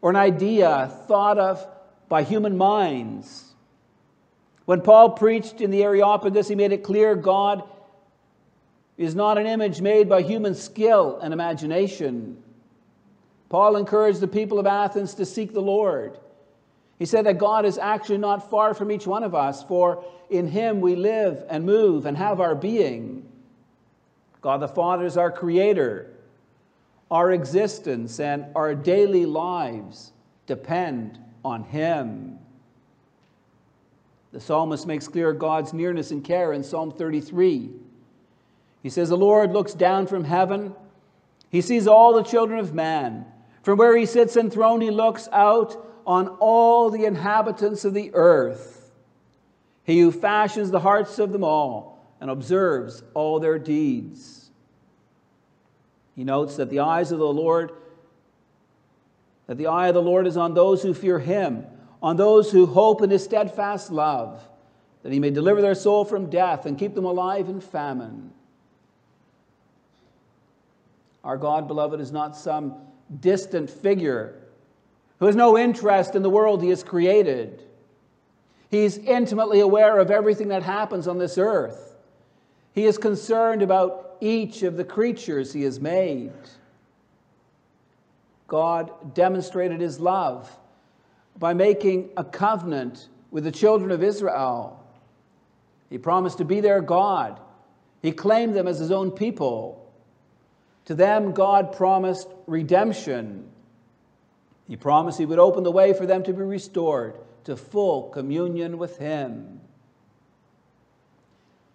or 0.00 0.08
an 0.08 0.16
idea 0.16 0.90
thought 1.06 1.36
of 1.36 1.68
by 2.08 2.22
human 2.22 2.56
minds. 2.56 3.52
When 4.64 4.80
Paul 4.80 5.10
preached 5.10 5.60
in 5.60 5.70
the 5.70 5.82
Areopagus, 5.82 6.48
he 6.48 6.54
made 6.54 6.72
it 6.72 6.82
clear 6.82 7.14
God 7.14 7.62
is 8.96 9.14
not 9.14 9.36
an 9.36 9.46
image 9.46 9.82
made 9.82 10.08
by 10.08 10.22
human 10.22 10.54
skill 10.54 11.18
and 11.22 11.34
imagination. 11.34 12.42
Paul 13.50 13.76
encouraged 13.76 14.20
the 14.20 14.26
people 14.26 14.58
of 14.58 14.66
Athens 14.66 15.12
to 15.16 15.26
seek 15.26 15.52
the 15.52 15.60
Lord. 15.60 16.18
He 16.98 17.04
said 17.04 17.26
that 17.26 17.38
God 17.38 17.64
is 17.64 17.78
actually 17.78 18.18
not 18.18 18.50
far 18.50 18.72
from 18.72 18.90
each 18.90 19.06
one 19.06 19.22
of 19.22 19.34
us, 19.34 19.62
for 19.62 20.04
in 20.30 20.48
Him 20.48 20.80
we 20.80 20.96
live 20.96 21.44
and 21.48 21.64
move 21.64 22.06
and 22.06 22.16
have 22.16 22.40
our 22.40 22.54
being. 22.54 23.28
God 24.40 24.60
the 24.60 24.68
Father 24.68 25.04
is 25.04 25.16
our 25.16 25.30
Creator. 25.30 26.10
Our 27.10 27.32
existence 27.32 28.18
and 28.18 28.46
our 28.56 28.74
daily 28.74 29.26
lives 29.26 30.12
depend 30.46 31.18
on 31.44 31.64
Him. 31.64 32.38
The 34.32 34.40
psalmist 34.40 34.86
makes 34.86 35.06
clear 35.06 35.32
God's 35.32 35.72
nearness 35.72 36.10
and 36.10 36.24
care 36.24 36.52
in 36.52 36.62
Psalm 36.62 36.92
33. 36.92 37.70
He 38.82 38.90
says, 38.90 39.08
The 39.08 39.16
Lord 39.16 39.52
looks 39.52 39.72
down 39.74 40.06
from 40.06 40.24
heaven. 40.24 40.74
He 41.50 41.60
sees 41.60 41.86
all 41.86 42.14
the 42.14 42.22
children 42.22 42.58
of 42.58 42.74
man. 42.74 43.24
From 43.62 43.78
where 43.78 43.96
he 43.96 44.06
sits 44.06 44.36
enthroned, 44.36 44.82
he 44.82 44.90
looks 44.90 45.28
out 45.32 45.85
on 46.06 46.28
all 46.38 46.90
the 46.90 47.04
inhabitants 47.04 47.84
of 47.84 47.92
the 47.92 48.10
earth. 48.14 48.92
He 49.84 50.00
who 50.00 50.12
fashions 50.12 50.70
the 50.70 50.80
hearts 50.80 51.18
of 51.18 51.32
them 51.32 51.44
all 51.44 52.14
and 52.20 52.30
observes 52.30 53.02
all 53.14 53.40
their 53.40 53.58
deeds. 53.58 54.50
He 56.14 56.24
notes 56.24 56.56
that 56.56 56.70
the 56.70 56.80
eyes 56.80 57.12
of 57.12 57.18
the 57.18 57.26
Lord, 57.26 57.72
that 59.48 59.58
the 59.58 59.66
eye 59.66 59.88
of 59.88 59.94
the 59.94 60.02
Lord 60.02 60.26
is 60.26 60.36
on 60.36 60.54
those 60.54 60.82
who 60.82 60.94
fear 60.94 61.18
him, 61.18 61.66
on 62.02 62.16
those 62.16 62.50
who 62.50 62.66
hope 62.66 63.02
in 63.02 63.10
his 63.10 63.24
steadfast 63.24 63.90
love, 63.90 64.48
that 65.02 65.12
he 65.12 65.20
may 65.20 65.30
deliver 65.30 65.60
their 65.60 65.74
soul 65.74 66.04
from 66.04 66.30
death 66.30 66.66
and 66.66 66.78
keep 66.78 66.94
them 66.94 67.04
alive 67.04 67.48
in 67.48 67.60
famine. 67.60 68.30
Our 71.22 71.36
God, 71.36 71.68
beloved, 71.68 72.00
is 72.00 72.12
not 72.12 72.36
some 72.36 72.76
distant 73.20 73.68
figure 73.68 74.45
who 75.18 75.26
has 75.26 75.36
no 75.36 75.56
interest 75.56 76.14
in 76.14 76.22
the 76.22 76.30
world 76.30 76.62
he 76.62 76.68
has 76.68 76.82
created. 76.82 77.62
He's 78.70 78.98
intimately 78.98 79.60
aware 79.60 79.98
of 79.98 80.10
everything 80.10 80.48
that 80.48 80.62
happens 80.62 81.08
on 81.08 81.18
this 81.18 81.38
earth. 81.38 81.96
He 82.72 82.84
is 82.84 82.98
concerned 82.98 83.62
about 83.62 84.16
each 84.20 84.62
of 84.62 84.76
the 84.76 84.84
creatures 84.84 85.52
he 85.52 85.62
has 85.62 85.80
made. 85.80 86.32
God 88.48 89.14
demonstrated 89.14 89.80
his 89.80 89.98
love 89.98 90.50
by 91.38 91.54
making 91.54 92.10
a 92.16 92.24
covenant 92.24 93.08
with 93.30 93.44
the 93.44 93.52
children 93.52 93.90
of 93.90 94.02
Israel. 94.02 94.82
He 95.90 95.98
promised 95.98 96.38
to 96.38 96.44
be 96.44 96.60
their 96.60 96.80
God. 96.80 97.40
He 98.02 98.12
claimed 98.12 98.54
them 98.54 98.68
as 98.68 98.78
his 98.78 98.90
own 98.90 99.10
people. 99.10 99.90
To 100.86 100.94
them, 100.94 101.32
God 101.32 101.72
promised 101.72 102.28
redemption. 102.46 103.48
He 104.68 104.76
promised 104.76 105.18
He 105.18 105.26
would 105.26 105.38
open 105.38 105.64
the 105.64 105.72
way 105.72 105.92
for 105.92 106.06
them 106.06 106.22
to 106.24 106.32
be 106.32 106.42
restored 106.42 107.14
to 107.44 107.56
full 107.56 108.10
communion 108.10 108.78
with 108.78 108.98
Him. 108.98 109.60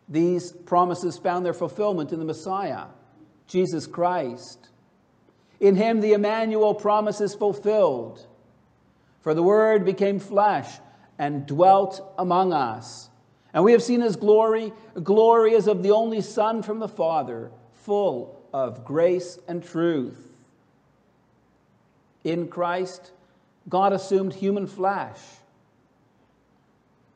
These 0.09 0.51
promises 0.51 1.17
found 1.17 1.45
their 1.45 1.53
fulfillment 1.53 2.11
in 2.11 2.19
the 2.19 2.25
Messiah, 2.25 2.85
Jesus 3.47 3.87
Christ. 3.87 4.67
In 5.61 5.75
Him, 5.75 6.01
the 6.01 6.13
Emmanuel 6.13 6.73
promise 6.73 7.21
is 7.21 7.33
fulfilled. 7.33 8.27
For 9.21 9.33
the 9.33 9.43
Word 9.43 9.85
became 9.85 10.19
flesh 10.19 10.67
and 11.17 11.45
dwelt 11.45 12.13
among 12.17 12.51
us. 12.51 13.09
And 13.53 13.63
we 13.63 13.71
have 13.71 13.83
seen 13.83 14.01
His 14.01 14.17
glory, 14.17 14.73
glory 15.01 15.55
as 15.55 15.67
of 15.67 15.83
the 15.83 15.91
only 15.91 16.19
Son 16.21 16.61
from 16.63 16.79
the 16.79 16.89
Father, 16.89 17.51
full 17.73 18.41
of 18.53 18.83
grace 18.83 19.39
and 19.47 19.63
truth. 19.63 20.30
In 22.23 22.47
Christ, 22.47 23.11
God 23.69 23.93
assumed 23.93 24.33
human 24.33 24.67
flesh. 24.67 25.19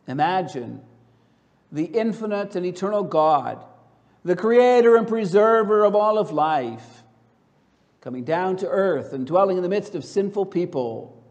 Imagine 0.07 0.81
the 1.71 1.85
infinite 1.85 2.55
and 2.55 2.65
eternal 2.65 3.03
God, 3.03 3.63
the 4.23 4.35
creator 4.35 4.95
and 4.95 5.07
preserver 5.07 5.83
of 5.83 5.95
all 5.95 6.17
of 6.17 6.31
life, 6.31 7.03
coming 8.01 8.23
down 8.23 8.57
to 8.57 8.67
earth 8.67 9.13
and 9.13 9.25
dwelling 9.25 9.57
in 9.57 9.63
the 9.63 9.69
midst 9.69 9.95
of 9.95 10.05
sinful 10.05 10.45
people. 10.45 11.23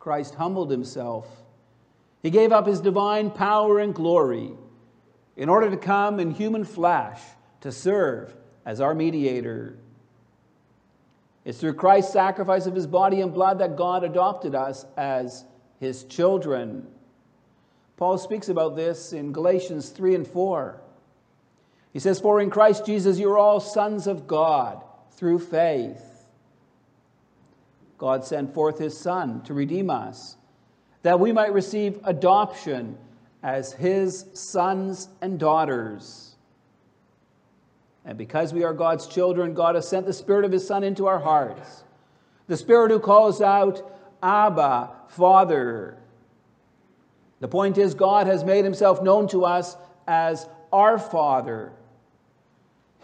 Christ 0.00 0.34
humbled 0.34 0.70
himself. 0.70 1.28
He 2.22 2.30
gave 2.30 2.50
up 2.50 2.66
his 2.66 2.80
divine 2.80 3.30
power 3.30 3.78
and 3.78 3.94
glory 3.94 4.50
in 5.36 5.48
order 5.48 5.70
to 5.70 5.76
come 5.76 6.18
in 6.18 6.32
human 6.32 6.64
flesh 6.64 7.20
to 7.60 7.70
serve 7.70 8.34
as 8.66 8.80
our 8.80 8.94
mediator. 8.94 9.78
It's 11.48 11.56
through 11.56 11.74
Christ's 11.74 12.12
sacrifice 12.12 12.66
of 12.66 12.74
his 12.74 12.86
body 12.86 13.22
and 13.22 13.32
blood 13.32 13.60
that 13.60 13.74
God 13.74 14.04
adopted 14.04 14.54
us 14.54 14.84
as 14.98 15.46
his 15.80 16.04
children. 16.04 16.86
Paul 17.96 18.18
speaks 18.18 18.50
about 18.50 18.76
this 18.76 19.14
in 19.14 19.32
Galatians 19.32 19.88
3 19.88 20.16
and 20.16 20.28
4. 20.28 20.78
He 21.94 22.00
says, 22.00 22.20
For 22.20 22.42
in 22.42 22.50
Christ 22.50 22.84
Jesus 22.84 23.18
you 23.18 23.30
are 23.30 23.38
all 23.38 23.60
sons 23.60 24.06
of 24.06 24.26
God 24.26 24.84
through 25.12 25.38
faith. 25.38 26.26
God 27.96 28.26
sent 28.26 28.52
forth 28.52 28.78
his 28.78 28.94
Son 28.94 29.40
to 29.44 29.54
redeem 29.54 29.88
us, 29.88 30.36
that 31.00 31.18
we 31.18 31.32
might 31.32 31.54
receive 31.54 31.98
adoption 32.04 32.98
as 33.42 33.72
his 33.72 34.26
sons 34.34 35.08
and 35.22 35.38
daughters. 35.40 36.27
And 38.08 38.16
because 38.16 38.54
we 38.54 38.64
are 38.64 38.72
God's 38.72 39.06
children, 39.06 39.52
God 39.52 39.74
has 39.74 39.86
sent 39.86 40.06
the 40.06 40.14
Spirit 40.14 40.46
of 40.46 40.50
His 40.50 40.66
Son 40.66 40.82
into 40.82 41.06
our 41.06 41.18
hearts. 41.18 41.84
The 42.46 42.56
Spirit 42.56 42.90
who 42.90 42.98
calls 42.98 43.42
out, 43.42 43.82
Abba, 44.22 44.92
Father. 45.08 45.98
The 47.40 47.48
point 47.48 47.76
is, 47.76 47.92
God 47.92 48.26
has 48.26 48.44
made 48.44 48.64
Himself 48.64 49.02
known 49.02 49.28
to 49.28 49.44
us 49.44 49.76
as 50.06 50.48
our 50.72 50.98
Father. 50.98 51.70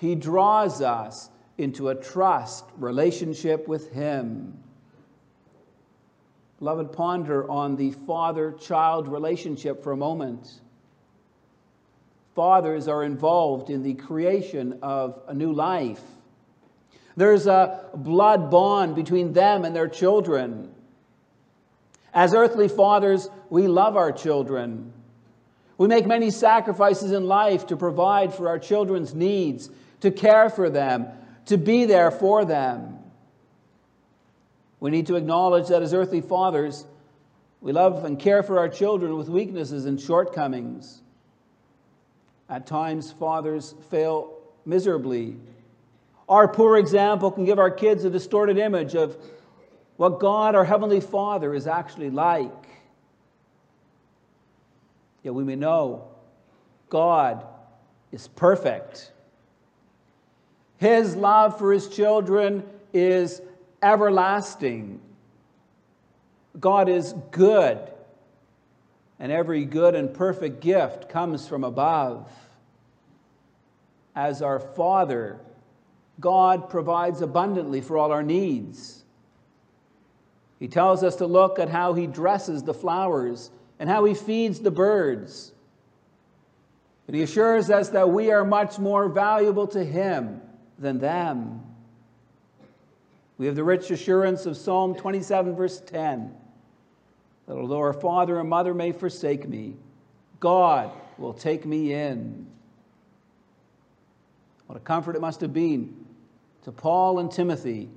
He 0.00 0.14
draws 0.14 0.80
us 0.80 1.28
into 1.58 1.90
a 1.90 1.94
trust 1.94 2.64
relationship 2.78 3.68
with 3.68 3.92
Him. 3.92 4.58
Beloved, 6.60 6.92
ponder 6.92 7.48
on 7.50 7.76
the 7.76 7.90
father 8.06 8.52
child 8.52 9.08
relationship 9.08 9.82
for 9.82 9.92
a 9.92 9.98
moment 9.98 10.62
fathers 12.34 12.88
are 12.88 13.04
involved 13.04 13.70
in 13.70 13.82
the 13.82 13.94
creation 13.94 14.78
of 14.82 15.20
a 15.28 15.34
new 15.34 15.52
life. 15.52 16.00
There's 17.16 17.46
a 17.46 17.88
blood 17.94 18.50
bond 18.50 18.96
between 18.96 19.32
them 19.32 19.64
and 19.64 19.74
their 19.74 19.88
children. 19.88 20.74
As 22.12 22.34
earthly 22.34 22.68
fathers, 22.68 23.28
we 23.50 23.68
love 23.68 23.96
our 23.96 24.10
children. 24.10 24.92
We 25.78 25.88
make 25.88 26.06
many 26.06 26.30
sacrifices 26.30 27.12
in 27.12 27.26
life 27.26 27.68
to 27.68 27.76
provide 27.76 28.34
for 28.34 28.48
our 28.48 28.58
children's 28.58 29.14
needs, 29.14 29.70
to 30.00 30.10
care 30.10 30.50
for 30.50 30.70
them, 30.70 31.06
to 31.46 31.56
be 31.56 31.84
there 31.84 32.10
for 32.10 32.44
them. 32.44 32.98
We 34.80 34.90
need 34.90 35.06
to 35.06 35.16
acknowledge 35.16 35.68
that 35.68 35.82
as 35.82 35.94
earthly 35.94 36.20
fathers, 36.20 36.84
we 37.60 37.72
love 37.72 38.04
and 38.04 38.18
care 38.18 38.42
for 38.42 38.58
our 38.58 38.68
children 38.68 39.16
with 39.16 39.28
weaknesses 39.28 39.86
and 39.86 40.00
shortcomings. 40.00 41.00
At 42.48 42.66
times, 42.66 43.10
fathers 43.10 43.74
fail 43.90 44.38
miserably. 44.66 45.36
Our 46.28 46.48
poor 46.48 46.76
example 46.76 47.30
can 47.30 47.44
give 47.44 47.58
our 47.58 47.70
kids 47.70 48.04
a 48.04 48.10
distorted 48.10 48.58
image 48.58 48.94
of 48.94 49.16
what 49.96 50.20
God, 50.20 50.54
our 50.54 50.64
Heavenly 50.64 51.00
Father, 51.00 51.54
is 51.54 51.66
actually 51.66 52.10
like. 52.10 52.50
Yet 55.22 55.34
we 55.34 55.44
may 55.44 55.56
know 55.56 56.08
God 56.90 57.46
is 58.12 58.28
perfect. 58.28 59.12
His 60.76 61.16
love 61.16 61.58
for 61.58 61.72
His 61.72 61.88
children 61.88 62.62
is 62.92 63.40
everlasting. 63.82 65.00
God 66.60 66.88
is 66.88 67.14
good 67.30 67.93
and 69.24 69.32
every 69.32 69.64
good 69.64 69.94
and 69.94 70.12
perfect 70.12 70.60
gift 70.60 71.08
comes 71.08 71.48
from 71.48 71.64
above. 71.64 72.30
As 74.14 74.42
our 74.42 74.60
Father, 74.60 75.40
God 76.20 76.68
provides 76.68 77.22
abundantly 77.22 77.80
for 77.80 77.96
all 77.96 78.12
our 78.12 78.22
needs. 78.22 79.02
He 80.60 80.68
tells 80.68 81.02
us 81.02 81.16
to 81.16 81.26
look 81.26 81.58
at 81.58 81.70
how 81.70 81.94
He 81.94 82.06
dresses 82.06 82.64
the 82.64 82.74
flowers 82.74 83.50
and 83.78 83.88
how 83.88 84.04
He 84.04 84.12
feeds 84.12 84.60
the 84.60 84.70
birds. 84.70 85.52
And 87.06 87.16
He 87.16 87.22
assures 87.22 87.70
us 87.70 87.88
that 87.88 88.10
we 88.10 88.30
are 88.30 88.44
much 88.44 88.78
more 88.78 89.08
valuable 89.08 89.68
to 89.68 89.82
Him 89.82 90.42
than 90.78 90.98
them. 90.98 91.62
We 93.38 93.46
have 93.46 93.56
the 93.56 93.64
rich 93.64 93.90
assurance 93.90 94.44
of 94.44 94.58
Psalm 94.58 94.94
27, 94.94 95.56
verse 95.56 95.80
10 95.80 96.34
that 97.46 97.56
although 97.56 97.78
our 97.78 97.92
father 97.92 98.40
and 98.40 98.48
mother 98.48 98.74
may 98.74 98.92
forsake 98.92 99.48
me, 99.48 99.76
God 100.40 100.90
will 101.18 101.34
take 101.34 101.64
me 101.66 101.92
in. 101.92 102.46
What 104.66 104.76
a 104.76 104.80
comfort 104.80 105.16
it 105.16 105.20
must 105.20 105.40
have 105.40 105.52
been 105.52 105.94
to 106.64 106.72
Paul 106.72 107.18
and 107.18 107.30
Timothy 107.30 107.88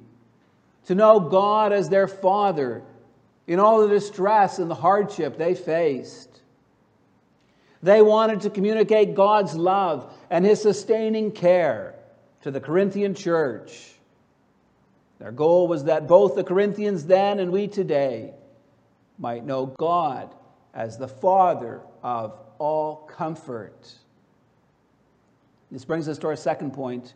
to 0.86 0.95
know 0.95 1.19
God 1.19 1.73
as 1.73 1.89
their 1.89 2.07
father 2.07 2.81
in 3.47 3.60
all 3.60 3.81
the 3.81 3.88
distress 3.88 4.60
and 4.60 4.69
the 4.69 4.75
hardship 4.75 5.38
they 5.38 5.55
faced. 5.55 6.41
They 7.81 8.01
wanted 8.01 8.41
to 8.41 8.49
communicate 8.49 9.15
God's 9.15 9.55
love 9.55 10.13
and 10.29 10.45
his 10.45 10.62
sustaining 10.62 11.31
care 11.31 11.95
to 12.41 12.51
the 12.51 12.60
Corinthian 12.60 13.13
church. 13.13 13.93
Their 15.19 15.31
goal 15.31 15.67
was 15.67 15.86
that 15.86 16.07
both 16.07 16.36
the 16.36 16.43
Corinthians 16.43 17.05
then 17.05 17.39
and 17.39 17.51
we 17.51 17.67
today 17.67 18.33
might 19.17 19.45
know 19.45 19.67
God 19.77 20.34
as 20.73 20.97
the 20.97 21.08
Father 21.08 21.82
of 22.03 22.39
all 22.60 23.08
comfort. 23.08 23.93
This 25.71 25.86
brings 25.86 26.08
us 26.08 26.17
to 26.19 26.27
our 26.27 26.36
second 26.36 26.73
point 26.73 27.13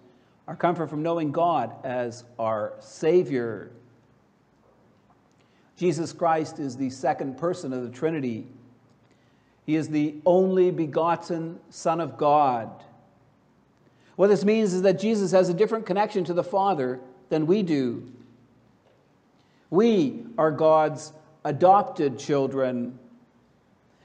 our 0.47 0.55
comfort 0.55 0.89
from 0.89 1.01
knowing 1.03 1.31
God 1.31 1.73
as 1.85 2.25
our 2.37 2.73
Savior. 2.79 3.71
Jesus 5.77 6.11
Christ 6.11 6.59
is 6.59 6.75
the 6.75 6.89
second 6.89 7.37
person 7.37 7.71
of 7.71 7.83
the 7.83 7.89
Trinity. 7.89 8.47
He 9.65 9.75
is 9.75 9.87
the 9.87 10.15
only 10.25 10.71
begotten 10.71 11.59
Son 11.69 12.01
of 12.01 12.17
God. 12.17 12.69
What 14.15 14.27
this 14.27 14.43
means 14.43 14.73
is 14.73 14.81
that 14.81 14.99
Jesus 14.99 15.31
has 15.31 15.47
a 15.49 15.53
different 15.53 15.85
connection 15.85 16.23
to 16.25 16.33
the 16.33 16.43
Father 16.43 16.99
than 17.29 17.47
we 17.47 17.63
do. 17.63 18.11
We 19.69 20.25
are 20.37 20.51
God's 20.51 21.13
adopted 21.43 22.19
children. 22.19 22.97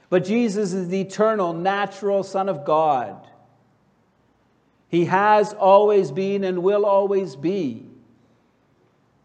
But 0.09 0.23
Jesus 0.23 0.73
is 0.73 0.87
the 0.89 1.01
eternal, 1.01 1.53
natural 1.53 2.23
Son 2.23 2.49
of 2.49 2.65
God. 2.65 3.27
He 4.89 5.05
has 5.05 5.53
always 5.53 6.11
been 6.11 6.43
and 6.43 6.63
will 6.63 6.85
always 6.85 7.35
be. 7.35 7.85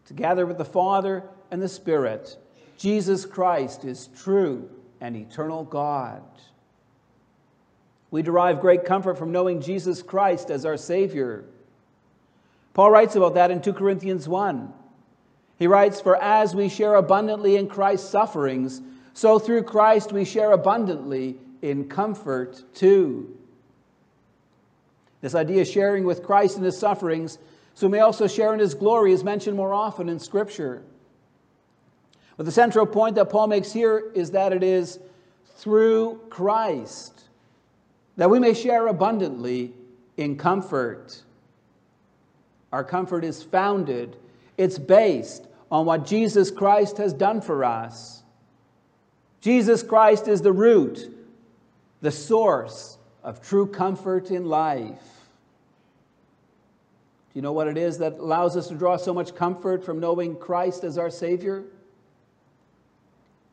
Together 0.05 0.45
with 0.45 0.57
the 0.57 0.65
Father 0.65 1.23
and 1.51 1.61
the 1.61 1.69
Spirit, 1.69 2.37
Jesus 2.77 3.25
Christ 3.25 3.85
is 3.85 4.09
true 4.15 4.69
and 4.99 5.15
eternal 5.15 5.63
God. 5.63 6.21
We 8.11 8.21
derive 8.21 8.59
great 8.59 8.85
comfort 8.85 9.17
from 9.17 9.31
knowing 9.31 9.61
Jesus 9.61 10.03
Christ 10.03 10.51
as 10.51 10.65
our 10.65 10.77
Savior. 10.77 11.45
Paul 12.73 12.91
writes 12.91 13.15
about 13.15 13.35
that 13.35 13.49
in 13.49 13.61
2 13.61 13.73
Corinthians 13.73 14.27
1. 14.27 14.73
He 15.59 15.67
writes, 15.67 16.01
For 16.01 16.15
as 16.15 16.55
we 16.55 16.69
share 16.69 16.95
abundantly 16.95 17.55
in 17.55 17.67
Christ's 17.67 18.09
sufferings, 18.09 18.81
so 19.13 19.39
through 19.39 19.63
Christ 19.63 20.11
we 20.11 20.25
share 20.25 20.51
abundantly 20.51 21.37
in 21.61 21.87
comfort 21.87 22.63
too. 22.73 23.37
This 25.21 25.35
idea 25.35 25.61
of 25.61 25.67
sharing 25.67 26.03
with 26.03 26.23
Christ 26.23 26.57
in 26.57 26.63
his 26.63 26.77
sufferings 26.77 27.37
so 27.75 27.87
we 27.87 27.91
may 27.91 27.99
also 27.99 28.27
share 28.27 28.53
in 28.53 28.59
his 28.59 28.73
glory, 28.73 29.13
is 29.13 29.23
mentioned 29.23 29.57
more 29.57 29.73
often 29.73 30.09
in 30.09 30.19
Scripture. 30.19 30.83
But 32.37 32.45
the 32.45 32.51
central 32.51 32.85
point 32.85 33.15
that 33.15 33.29
Paul 33.29 33.47
makes 33.47 33.71
here 33.71 34.11
is 34.13 34.31
that 34.31 34.53
it 34.53 34.63
is 34.63 34.99
through 35.55 36.19
Christ 36.29 37.21
that 38.15 38.29
we 38.29 38.39
may 38.39 38.53
share 38.53 38.87
abundantly 38.87 39.73
in 40.17 40.37
comfort. 40.37 41.23
Our 42.71 42.83
comfort 42.83 43.23
is 43.23 43.41
founded, 43.41 44.17
it's 44.57 44.77
based 44.77 45.47
on 45.71 45.85
what 45.85 46.05
Jesus 46.05 46.51
Christ 46.51 46.97
has 46.97 47.13
done 47.13 47.41
for 47.41 47.63
us. 47.63 48.23
Jesus 49.41 49.83
Christ 49.83 50.27
is 50.27 50.41
the 50.41 50.51
root, 50.51 51.11
the 52.01 52.11
source 52.11 52.97
of 53.23 53.41
true 53.41 53.67
comfort 53.67 54.31
in 54.31 54.45
life. 54.45 55.01
Do 57.33 57.39
you 57.39 57.41
know 57.41 57.51
what 57.51 57.67
it 57.67 57.77
is 57.77 57.97
that 57.97 58.19
allows 58.19 58.55
us 58.55 58.67
to 58.67 58.75
draw 58.75 58.95
so 58.95 59.13
much 59.13 59.33
comfort 59.33 59.83
from 59.83 59.99
knowing 59.99 60.35
Christ 60.35 60.83
as 60.83 60.97
our 60.97 61.09
Savior? 61.09 61.63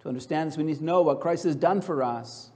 To 0.03 0.09
understand 0.09 0.51
this, 0.51 0.59
we 0.59 0.65
need 0.65 0.79
to 0.79 0.85
know 0.85 1.03
what 1.03 1.21
Christ 1.21 1.45
has 1.45 1.57
done 1.57 1.81
for 1.81 2.03
us. 2.03 2.51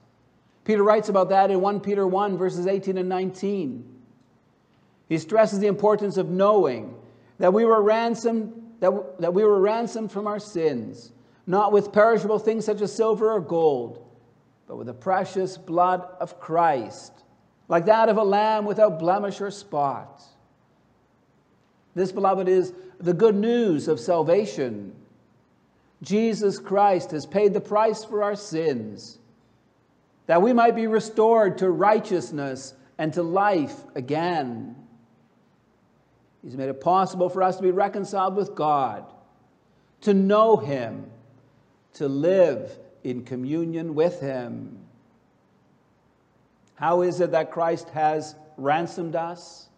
Peter 0.64 0.83
writes 0.83 1.09
about 1.09 1.30
that 1.30 1.50
in 1.50 1.61
1 1.61 1.80
Peter 1.80 2.07
1, 2.07 2.37
verses 2.37 2.66
18 2.66 2.98
and 2.98 3.09
19. 3.09 3.85
He 5.09 5.18
stresses 5.18 5.61
the 5.61 5.66
importance 5.66 6.16
of 6.16 6.28
knowing 6.28 6.94
that 7.38 7.53
we 7.53 7.64
were 7.64 7.83
ransomed, 7.83 8.53
that, 8.81 9.20
that 9.20 9.35
we 9.35 9.44
were 9.44 9.61
ransomed 9.61 10.12
from 10.12 10.27
our 10.27 10.38
sins, 10.38 11.12
not 11.47 11.73
with 11.73 11.92
perishable 11.92 12.38
things 12.38 12.64
such 12.64 12.81
as 12.81 12.92
silver 12.92 13.33
or 13.33 13.40
gold, 13.40 14.07
but 14.66 14.77
with 14.77 14.87
the 14.87 14.94
precious 14.94 15.57
blood 15.57 16.07
of 16.20 16.40
Christ, 16.40 17.12
like 17.68 17.87
that 17.87 18.09
of 18.09 18.16
a 18.16 18.25
lamb 18.25 18.64
without 18.64 18.99
blemish 18.99 19.40
or 19.40 19.51
spot. 19.51 20.23
This, 21.94 22.12
beloved, 22.12 22.49
is 22.49 22.73
the 22.99 23.14
good 23.14 23.37
news 23.37 23.88
of 23.88 24.01
salvation. 24.01 24.94
Jesus 26.03 26.59
Christ 26.59 27.12
has 27.12 27.27
paid 27.27 27.55
the 27.55 27.61
price 27.61 28.05
for 28.05 28.23
our 28.23 28.37
sins, 28.37 29.18
that 30.27 30.42
we 30.42 30.53
might 30.53 30.75
be 30.75 30.87
restored 30.87 31.59
to 31.59 31.70
righteousness 31.70 32.75
and 32.99 33.12
to 33.14 33.23
life 33.23 33.75
again. 33.94 34.77
He's 36.44 36.57
made 36.57 36.68
it 36.68 36.80
possible 36.80 37.30
for 37.30 37.42
us 37.42 37.57
to 37.57 37.62
be 37.62 37.70
reconciled 37.70 38.37
with 38.37 38.54
God, 38.54 39.04
to 40.02 40.12
know 40.12 40.59
Him, 40.59 41.11
to 41.94 42.07
live 42.07 42.78
in 43.02 43.24
communion 43.24 43.94
with 43.94 44.20
Him. 44.20 44.78
How 46.74 47.00
is 47.00 47.20
it 47.20 47.30
that 47.30 47.50
Christ 47.50 47.88
has 47.90 48.35
ransomed 48.59 49.16
us? 49.16 49.68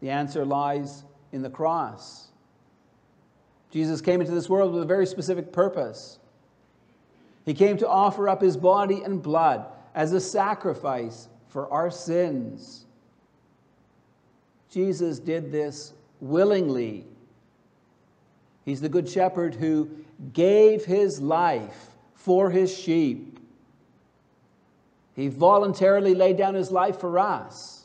The 0.00 0.10
answer 0.10 0.44
lies 0.44 1.02
in 1.32 1.42
the 1.42 1.50
cross. 1.50 2.28
Jesus 3.70 4.00
came 4.00 4.20
into 4.20 4.32
this 4.32 4.48
world 4.48 4.72
with 4.72 4.82
a 4.82 4.86
very 4.86 5.06
specific 5.06 5.50
purpose. 5.50 6.20
He 7.44 7.54
came 7.54 7.76
to 7.78 7.88
offer 7.88 8.28
up 8.28 8.40
his 8.40 8.56
body 8.56 9.02
and 9.02 9.20
blood 9.20 9.66
as 9.94 10.12
a 10.12 10.20
sacrifice 10.20 11.28
for 11.48 11.68
our 11.72 11.90
sins. 11.90 12.83
Jesus 14.74 15.20
did 15.20 15.52
this 15.52 15.92
willingly. 16.20 17.06
He's 18.64 18.80
the 18.80 18.88
good 18.88 19.08
shepherd 19.08 19.54
who 19.54 19.88
gave 20.32 20.84
his 20.84 21.20
life 21.20 21.90
for 22.14 22.50
his 22.50 22.76
sheep. 22.76 23.38
He 25.14 25.28
voluntarily 25.28 26.16
laid 26.16 26.36
down 26.36 26.54
his 26.54 26.72
life 26.72 26.98
for 26.98 27.20
us. 27.20 27.84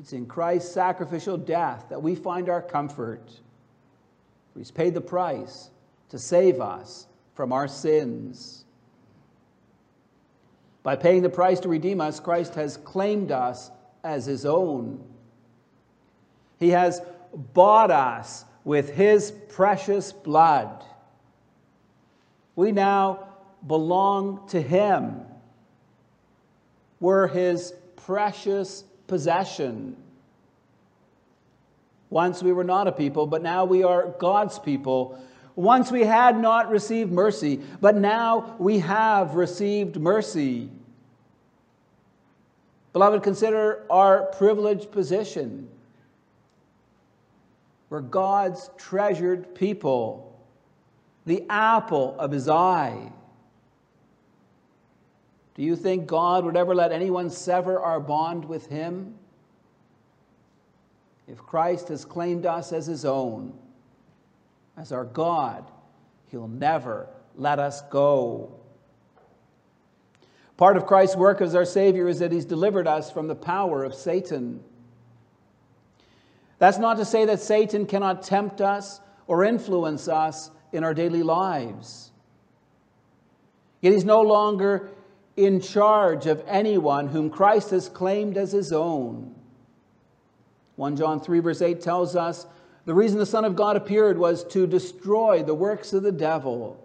It's 0.00 0.12
in 0.12 0.26
Christ's 0.26 0.72
sacrificial 0.72 1.36
death 1.36 1.86
that 1.88 2.02
we 2.02 2.16
find 2.16 2.48
our 2.48 2.60
comfort. 2.60 3.30
He's 4.56 4.72
paid 4.72 4.92
the 4.92 5.00
price 5.00 5.70
to 6.08 6.18
save 6.18 6.60
us 6.60 7.06
from 7.34 7.52
our 7.52 7.68
sins. 7.68 8.64
By 10.82 10.96
paying 10.96 11.22
the 11.22 11.28
price 11.28 11.60
to 11.60 11.68
redeem 11.68 12.00
us, 12.00 12.18
Christ 12.18 12.56
has 12.56 12.76
claimed 12.78 13.30
us 13.30 13.70
as 14.06 14.24
his 14.24 14.46
own. 14.46 15.02
He 16.58 16.70
has 16.70 17.02
bought 17.52 17.90
us 17.90 18.44
with 18.64 18.94
his 18.94 19.32
precious 19.48 20.12
blood. 20.12 20.84
We 22.54 22.72
now 22.72 23.28
belong 23.66 24.46
to 24.48 24.62
him. 24.62 25.20
We're 27.00 27.26
his 27.26 27.74
precious 27.96 28.84
possession. 29.08 29.96
Once 32.08 32.42
we 32.42 32.52
were 32.52 32.64
not 32.64 32.86
a 32.86 32.92
people, 32.92 33.26
but 33.26 33.42
now 33.42 33.64
we 33.64 33.82
are 33.82 34.14
God's 34.18 34.58
people. 34.58 35.18
Once 35.56 35.90
we 35.90 36.04
had 36.04 36.38
not 36.38 36.70
received 36.70 37.10
mercy, 37.10 37.60
but 37.80 37.96
now 37.96 38.54
we 38.58 38.78
have 38.78 39.34
received 39.34 39.96
mercy. 39.96 40.70
Beloved, 42.96 43.22
consider 43.22 43.84
our 43.90 44.22
privileged 44.22 44.90
position. 44.90 45.68
We're 47.90 48.00
God's 48.00 48.70
treasured 48.78 49.54
people, 49.54 50.40
the 51.26 51.44
apple 51.50 52.16
of 52.18 52.32
his 52.32 52.48
eye. 52.48 53.12
Do 55.56 55.62
you 55.62 55.76
think 55.76 56.06
God 56.06 56.46
would 56.46 56.56
ever 56.56 56.74
let 56.74 56.90
anyone 56.90 57.28
sever 57.28 57.78
our 57.78 58.00
bond 58.00 58.46
with 58.46 58.64
Him? 58.68 59.14
If 61.28 61.36
Christ 61.36 61.88
has 61.88 62.06
claimed 62.06 62.46
us 62.46 62.72
as 62.72 62.86
His 62.86 63.04
own, 63.04 63.52
as 64.78 64.90
our 64.90 65.04
God, 65.04 65.70
He'll 66.30 66.48
never 66.48 67.10
let 67.36 67.58
us 67.58 67.82
go. 67.90 68.58
Part 70.56 70.76
of 70.76 70.86
Christ's 70.86 71.16
work 71.16 71.40
as 71.40 71.54
our 71.54 71.64
Savior 71.64 72.08
is 72.08 72.18
that 72.20 72.32
He's 72.32 72.44
delivered 72.44 72.86
us 72.86 73.10
from 73.10 73.28
the 73.28 73.34
power 73.34 73.84
of 73.84 73.94
Satan. 73.94 74.60
That's 76.58 76.78
not 76.78 76.96
to 76.96 77.04
say 77.04 77.26
that 77.26 77.40
Satan 77.40 77.86
cannot 77.86 78.22
tempt 78.22 78.60
us 78.60 79.00
or 79.26 79.44
influence 79.44 80.08
us 80.08 80.50
in 80.72 80.84
our 80.84 80.94
daily 80.94 81.22
lives. 81.22 82.10
Yet 83.82 83.92
He's 83.92 84.04
no 84.04 84.22
longer 84.22 84.90
in 85.36 85.60
charge 85.60 86.26
of 86.26 86.42
anyone 86.46 87.08
whom 87.08 87.28
Christ 87.28 87.70
has 87.70 87.88
claimed 87.88 88.36
as 88.38 88.52
his 88.52 88.72
own. 88.72 89.34
1 90.76 90.96
John 90.96 91.20
3, 91.20 91.40
verse 91.40 91.62
8 91.62 91.80
tells 91.80 92.16
us 92.16 92.46
the 92.86 92.94
reason 92.94 93.18
the 93.18 93.26
Son 93.26 93.44
of 93.44 93.56
God 93.56 93.76
appeared 93.76 94.16
was 94.16 94.44
to 94.44 94.66
destroy 94.66 95.42
the 95.42 95.54
works 95.54 95.92
of 95.92 96.02
the 96.02 96.12
devil. 96.12 96.82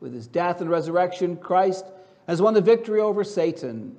With 0.00 0.12
his 0.14 0.26
death 0.26 0.60
and 0.60 0.70
resurrection, 0.70 1.36
Christ 1.36 1.84
has 2.26 2.40
won 2.40 2.54
the 2.54 2.60
victory 2.60 3.00
over 3.00 3.22
Satan. 3.22 3.96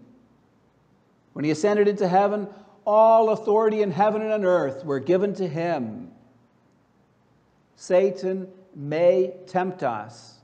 When 1.33 1.45
he 1.45 1.51
ascended 1.51 1.87
into 1.87 2.07
heaven, 2.07 2.47
all 2.85 3.29
authority 3.29 3.81
in 3.81 3.91
heaven 3.91 4.21
and 4.21 4.33
on 4.33 4.43
earth 4.43 4.83
were 4.83 4.99
given 4.99 5.33
to 5.35 5.47
him. 5.47 6.11
Satan 7.75 8.47
may 8.75 9.33
tempt 9.47 9.83
us 9.83 10.41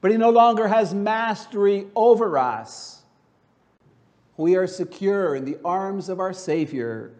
but 0.00 0.10
he 0.10 0.16
no 0.16 0.30
longer 0.30 0.68
has 0.68 0.94
mastery 0.94 1.86
over 1.96 2.38
us. 2.38 3.02
We 4.36 4.56
are 4.56 4.66
secure 4.66 5.34
in 5.34 5.44
the 5.44 5.58
arms 5.64 6.08
of 6.08 6.20
our 6.20 6.32
Savior. 6.32 7.12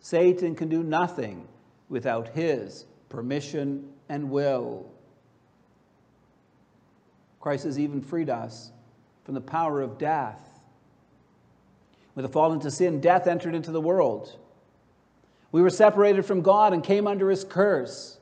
Satan 0.00 0.54
can 0.54 0.68
do 0.68 0.82
nothing 0.82 1.46
without 1.90 2.28
his 2.28 2.86
permission 3.10 3.92
and 4.08 4.30
will. 4.30 4.90
Christ 7.40 7.64
has 7.64 7.78
even 7.78 8.02
freed 8.02 8.28
us 8.28 8.70
from 9.24 9.34
the 9.34 9.40
power 9.40 9.80
of 9.80 9.98
death. 9.98 10.38
With 12.14 12.24
the 12.24 12.28
fall 12.28 12.52
into 12.52 12.70
sin, 12.70 13.00
death 13.00 13.26
entered 13.26 13.54
into 13.54 13.70
the 13.70 13.80
world. 13.80 14.36
We 15.52 15.62
were 15.62 15.70
separated 15.70 16.24
from 16.26 16.42
God 16.42 16.72
and 16.72 16.84
came 16.84 17.06
under 17.06 17.30
his 17.30 17.44
curse. 17.44 18.18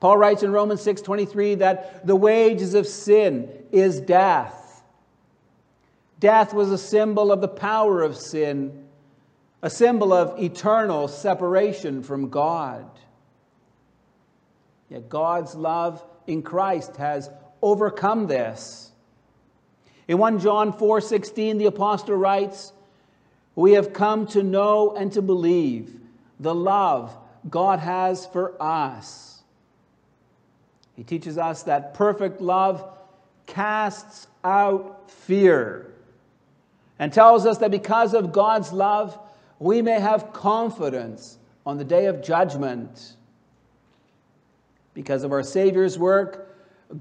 Paul 0.00 0.18
writes 0.18 0.42
in 0.42 0.52
Romans 0.52 0.82
6:23 0.82 1.56
that 1.56 2.06
the 2.06 2.16
wages 2.16 2.74
of 2.74 2.86
sin 2.86 3.48
is 3.72 4.00
death. 4.00 4.82
Death 6.18 6.52
was 6.52 6.70
a 6.70 6.78
symbol 6.78 7.30
of 7.30 7.40
the 7.40 7.48
power 7.48 8.02
of 8.02 8.16
sin, 8.16 8.86
a 9.62 9.70
symbol 9.70 10.12
of 10.12 10.40
eternal 10.40 11.08
separation 11.08 12.02
from 12.02 12.28
God. 12.28 12.86
Yet 14.88 15.08
God's 15.08 15.54
love 15.54 16.02
in 16.26 16.42
Christ 16.42 16.96
has 16.96 17.30
overcome 17.62 18.26
this. 18.26 18.90
In 20.08 20.18
1 20.18 20.38
John 20.38 20.72
4:16 20.72 21.58
the 21.58 21.66
apostle 21.66 22.16
writes, 22.16 22.72
"We 23.54 23.72
have 23.72 23.92
come 23.92 24.26
to 24.28 24.42
know 24.42 24.92
and 24.92 25.12
to 25.12 25.22
believe 25.22 26.00
the 26.38 26.54
love 26.54 27.16
God 27.48 27.78
has 27.80 28.26
for 28.26 28.54
us." 28.60 29.42
He 30.94 31.04
teaches 31.04 31.38
us 31.38 31.64
that 31.64 31.94
perfect 31.94 32.40
love 32.40 32.84
casts 33.46 34.26
out 34.42 35.10
fear. 35.10 35.92
and 36.98 37.12
tells 37.12 37.46
us 37.46 37.58
that 37.58 37.70
because 37.70 38.14
of 38.14 38.32
God's 38.32 38.72
love, 38.72 39.18
we 39.58 39.82
may 39.82 40.00
have 40.00 40.32
confidence 40.32 41.38
on 41.64 41.78
the 41.78 41.84
day 41.84 42.06
of 42.06 42.22
judgment. 42.22 43.16
Because 44.94 45.22
of 45.22 45.32
our 45.32 45.42
Savior's 45.42 45.98
work, 45.98 46.45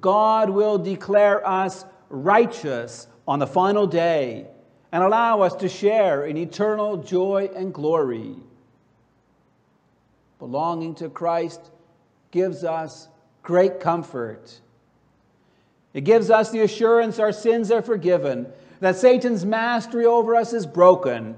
God 0.02 0.50
will 0.50 0.78
declare 0.78 1.48
us 1.48 1.86
righteous 2.10 3.08
on 3.28 3.40
the 3.40 3.48
final 3.48 3.88
day 3.88 4.48
and 4.92 5.04
allow 5.04 5.42
us 5.42 5.56
to 5.56 5.70
share 5.70 6.26
in 6.26 6.38
eternal 6.38 6.98
joy 6.98 7.50
and 7.56 7.74
glory. 7.74 8.36
Belonging 10.40 10.96
to 10.96 11.10
Christ 11.10 11.62
gives 12.32 12.64
us 12.64 13.08
great 13.44 13.80
comfort. 13.80 14.60
It 15.94 16.02
gives 16.02 16.30
us 16.30 16.52
the 16.52 16.62
assurance 16.62 17.20
our 17.20 17.32
sins 17.32 17.72
are 17.72 17.82
forgiven, 17.82 18.48
that 18.80 18.98
Satan's 18.98 19.46
mastery 19.46 20.06
over 20.06 20.36
us 20.36 20.52
is 20.52 20.66
broken, 20.66 21.38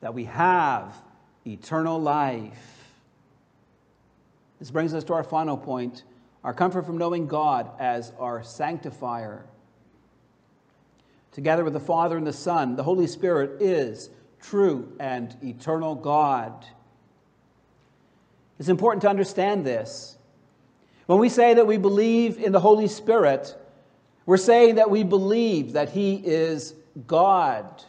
that 0.00 0.14
we 0.14 0.24
have 0.24 0.94
eternal 1.46 2.00
life. 2.00 2.84
This 4.58 4.70
brings 4.70 4.94
us 4.94 5.04
to 5.04 5.14
our 5.14 5.24
final 5.24 5.56
point 5.56 6.04
our 6.44 6.54
comfort 6.54 6.86
from 6.86 6.98
knowing 6.98 7.26
God 7.26 7.70
as 7.78 8.12
our 8.18 8.42
sanctifier. 8.42 9.44
Together 11.32 11.64
with 11.64 11.72
the 11.72 11.80
Father 11.80 12.16
and 12.16 12.26
the 12.26 12.32
Son, 12.32 12.76
the 12.76 12.82
Holy 12.82 13.06
Spirit 13.06 13.60
is 13.60 14.10
true 14.40 14.92
and 14.98 15.34
eternal 15.42 15.94
God. 15.94 16.64
It's 18.58 18.68
important 18.68 19.02
to 19.02 19.08
understand 19.08 19.64
this. 19.64 20.16
When 21.06 21.18
we 21.18 21.28
say 21.28 21.54
that 21.54 21.66
we 21.66 21.76
believe 21.76 22.38
in 22.38 22.52
the 22.52 22.60
Holy 22.60 22.88
Spirit, 22.88 23.54
we're 24.26 24.36
saying 24.36 24.76
that 24.76 24.90
we 24.90 25.04
believe 25.04 25.72
that 25.72 25.90
He 25.90 26.14
is 26.16 26.74
God. 27.06 27.82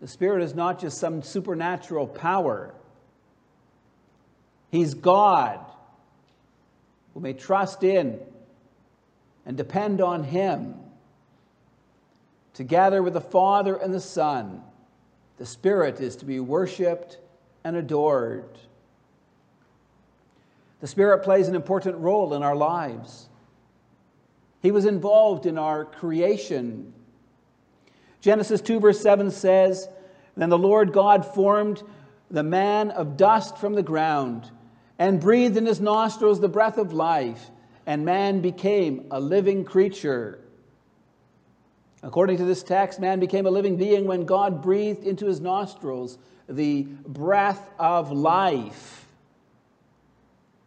The 0.00 0.08
Spirit 0.08 0.42
is 0.42 0.54
not 0.54 0.78
just 0.78 0.98
some 0.98 1.22
supernatural 1.22 2.06
power, 2.06 2.74
He's 4.70 4.94
God 4.94 5.60
who 7.14 7.20
may 7.20 7.32
trust 7.32 7.84
in 7.84 8.18
and 9.46 9.56
depend 9.56 10.00
on 10.00 10.24
Him. 10.24 10.74
Together 12.52 13.02
with 13.02 13.14
the 13.14 13.20
Father 13.20 13.76
and 13.76 13.94
the 13.94 14.00
Son, 14.00 14.62
the 15.38 15.46
Spirit 15.46 16.00
is 16.00 16.16
to 16.16 16.24
be 16.24 16.40
worshiped 16.40 17.18
and 17.62 17.76
adored. 17.76 18.58
The 20.80 20.86
Spirit 20.86 21.22
plays 21.22 21.48
an 21.48 21.54
important 21.54 21.96
role 21.96 22.34
in 22.34 22.42
our 22.42 22.54
lives. 22.54 23.28
He 24.60 24.70
was 24.70 24.84
involved 24.84 25.46
in 25.46 25.58
our 25.58 25.84
creation. 25.84 26.92
Genesis 28.20 28.60
2, 28.60 28.80
verse 28.80 29.00
7 29.00 29.30
says, 29.30 29.88
Then 30.36 30.48
the 30.48 30.58
Lord 30.58 30.92
God 30.92 31.24
formed 31.34 31.82
the 32.30 32.42
man 32.42 32.90
of 32.90 33.16
dust 33.16 33.58
from 33.58 33.74
the 33.74 33.82
ground 33.82 34.50
and 34.98 35.20
breathed 35.20 35.56
in 35.56 35.66
his 35.66 35.80
nostrils 35.80 36.40
the 36.40 36.48
breath 36.48 36.78
of 36.78 36.92
life, 36.92 37.50
and 37.86 38.04
man 38.04 38.40
became 38.40 39.06
a 39.10 39.20
living 39.20 39.64
creature. 39.64 40.38
According 42.02 42.36
to 42.38 42.44
this 42.44 42.62
text, 42.62 43.00
man 43.00 43.18
became 43.18 43.46
a 43.46 43.50
living 43.50 43.76
being 43.76 44.06
when 44.06 44.24
God 44.24 44.62
breathed 44.62 45.04
into 45.04 45.26
his 45.26 45.40
nostrils 45.40 46.18
the 46.48 46.82
breath 46.82 47.70
of 47.78 48.12
life. 48.12 49.06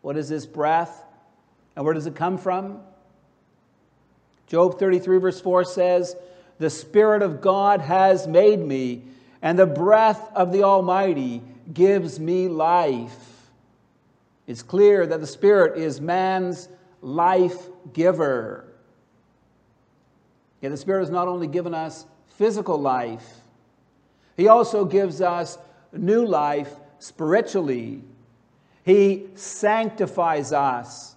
What 0.01 0.17
is 0.17 0.29
this 0.29 0.45
breath? 0.45 1.03
And 1.75 1.85
where 1.85 1.93
does 1.93 2.07
it 2.07 2.15
come 2.15 2.37
from? 2.37 2.79
Job 4.47 4.79
33, 4.79 5.17
verse 5.19 5.41
4 5.41 5.65
says, 5.65 6.15
The 6.57 6.69
Spirit 6.69 7.21
of 7.21 7.41
God 7.41 7.81
has 7.81 8.27
made 8.27 8.59
me, 8.59 9.03
and 9.41 9.59
the 9.59 9.67
breath 9.67 10.21
of 10.33 10.51
the 10.51 10.63
Almighty 10.63 11.41
gives 11.71 12.19
me 12.19 12.47
life. 12.47 13.36
It's 14.47 14.63
clear 14.63 15.05
that 15.05 15.19
the 15.19 15.27
Spirit 15.27 15.77
is 15.77 15.99
man's 15.99 16.69
life 17.01 17.67
giver. 17.93 18.65
Yet 20.61 20.69
the 20.69 20.77
Spirit 20.77 21.01
has 21.01 21.09
not 21.09 21.27
only 21.27 21.47
given 21.47 21.73
us 21.73 22.05
physical 22.37 22.79
life, 22.79 23.27
He 24.37 24.47
also 24.47 24.85
gives 24.85 25.21
us 25.21 25.57
new 25.91 26.25
life 26.25 26.71
spiritually. 26.99 28.01
He 28.85 29.25
sanctifies 29.35 30.53
us. 30.53 31.15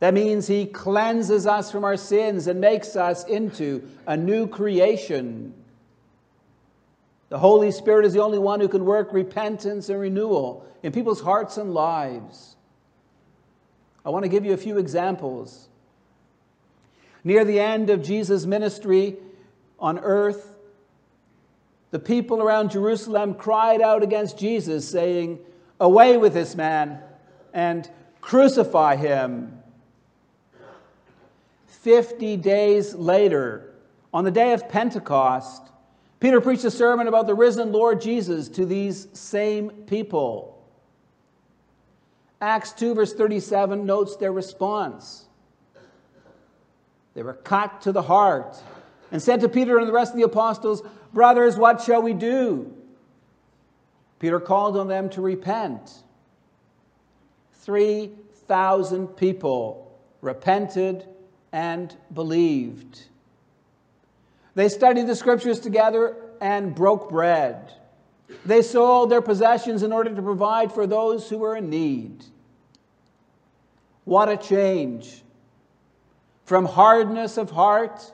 That 0.00 0.12
means 0.12 0.46
He 0.46 0.66
cleanses 0.66 1.46
us 1.46 1.72
from 1.72 1.84
our 1.84 1.96
sins 1.96 2.46
and 2.46 2.60
makes 2.60 2.94
us 2.94 3.24
into 3.24 3.88
a 4.06 4.16
new 4.16 4.46
creation. 4.46 5.54
The 7.30 7.38
Holy 7.38 7.72
Spirit 7.72 8.04
is 8.04 8.12
the 8.12 8.22
only 8.22 8.38
one 8.38 8.60
who 8.60 8.68
can 8.68 8.84
work 8.84 9.12
repentance 9.12 9.88
and 9.88 9.98
renewal 9.98 10.64
in 10.82 10.92
people's 10.92 11.22
hearts 11.22 11.56
and 11.56 11.72
lives. 11.72 12.55
I 14.06 14.10
want 14.10 14.22
to 14.22 14.28
give 14.28 14.44
you 14.44 14.52
a 14.52 14.56
few 14.56 14.78
examples. 14.78 15.68
Near 17.24 17.44
the 17.44 17.58
end 17.58 17.90
of 17.90 18.04
Jesus' 18.04 18.46
ministry 18.46 19.16
on 19.80 19.98
earth, 19.98 20.54
the 21.90 21.98
people 21.98 22.40
around 22.40 22.70
Jerusalem 22.70 23.34
cried 23.34 23.82
out 23.82 24.04
against 24.04 24.38
Jesus, 24.38 24.88
saying, 24.88 25.40
Away 25.80 26.18
with 26.18 26.34
this 26.34 26.54
man 26.54 27.00
and 27.52 27.90
crucify 28.20 28.94
him. 28.94 29.60
Fifty 31.66 32.36
days 32.36 32.94
later, 32.94 33.74
on 34.14 34.22
the 34.22 34.30
day 34.30 34.52
of 34.52 34.68
Pentecost, 34.68 35.62
Peter 36.20 36.40
preached 36.40 36.64
a 36.64 36.70
sermon 36.70 37.08
about 37.08 37.26
the 37.26 37.34
risen 37.34 37.72
Lord 37.72 38.00
Jesus 38.00 38.48
to 38.50 38.66
these 38.66 39.08
same 39.14 39.70
people. 39.70 40.55
Acts 42.40 42.72
2, 42.72 42.94
verse 42.94 43.14
37 43.14 43.86
notes 43.86 44.16
their 44.16 44.32
response. 44.32 45.26
They 47.14 47.22
were 47.22 47.34
cut 47.34 47.82
to 47.82 47.92
the 47.92 48.02
heart 48.02 48.56
and 49.10 49.22
said 49.22 49.40
to 49.40 49.48
Peter 49.48 49.78
and 49.78 49.88
the 49.88 49.92
rest 49.92 50.12
of 50.12 50.18
the 50.18 50.24
apostles, 50.24 50.82
Brothers, 51.14 51.56
what 51.56 51.80
shall 51.80 52.02
we 52.02 52.12
do? 52.12 52.74
Peter 54.18 54.38
called 54.38 54.76
on 54.76 54.88
them 54.88 55.08
to 55.10 55.22
repent. 55.22 56.02
3,000 57.62 59.08
people 59.08 59.98
repented 60.20 61.06
and 61.52 61.94
believed. 62.12 63.02
They 64.54 64.68
studied 64.68 65.06
the 65.06 65.16
scriptures 65.16 65.60
together 65.60 66.16
and 66.40 66.74
broke 66.74 67.08
bread. 67.10 67.72
They 68.44 68.62
sold 68.62 69.10
their 69.10 69.22
possessions 69.22 69.82
in 69.82 69.92
order 69.92 70.14
to 70.14 70.22
provide 70.22 70.72
for 70.72 70.86
those 70.86 71.28
who 71.28 71.38
were 71.38 71.56
in 71.56 71.70
need. 71.70 72.24
What 74.04 74.28
a 74.28 74.36
change! 74.36 75.22
from 76.46 76.64
hardness 76.64 77.36
of 77.36 77.50
heart 77.50 78.12